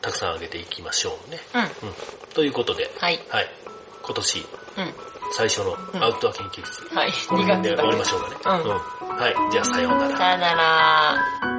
[0.00, 1.40] たくさん上げていきましょうね。
[1.54, 1.62] うん。
[1.62, 1.70] うん、
[2.34, 3.20] ということで、はい。
[3.30, 3.50] はい、
[4.02, 4.46] 今年
[4.76, 4.94] うん。
[5.32, 7.10] 最初のアウトドア研究室、はい。
[7.10, 8.36] 2この辺で終わりましょうかね。
[8.44, 10.16] うんうんはい、じゃあさようなら。
[10.16, 11.56] さよなら。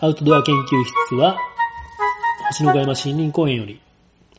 [0.00, 1.38] アウトドア研究室は、
[2.48, 3.80] 星野小山森林公園より、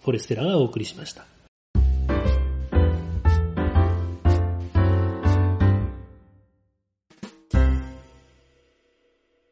[0.04, 1.33] フォレステラがお送りしました。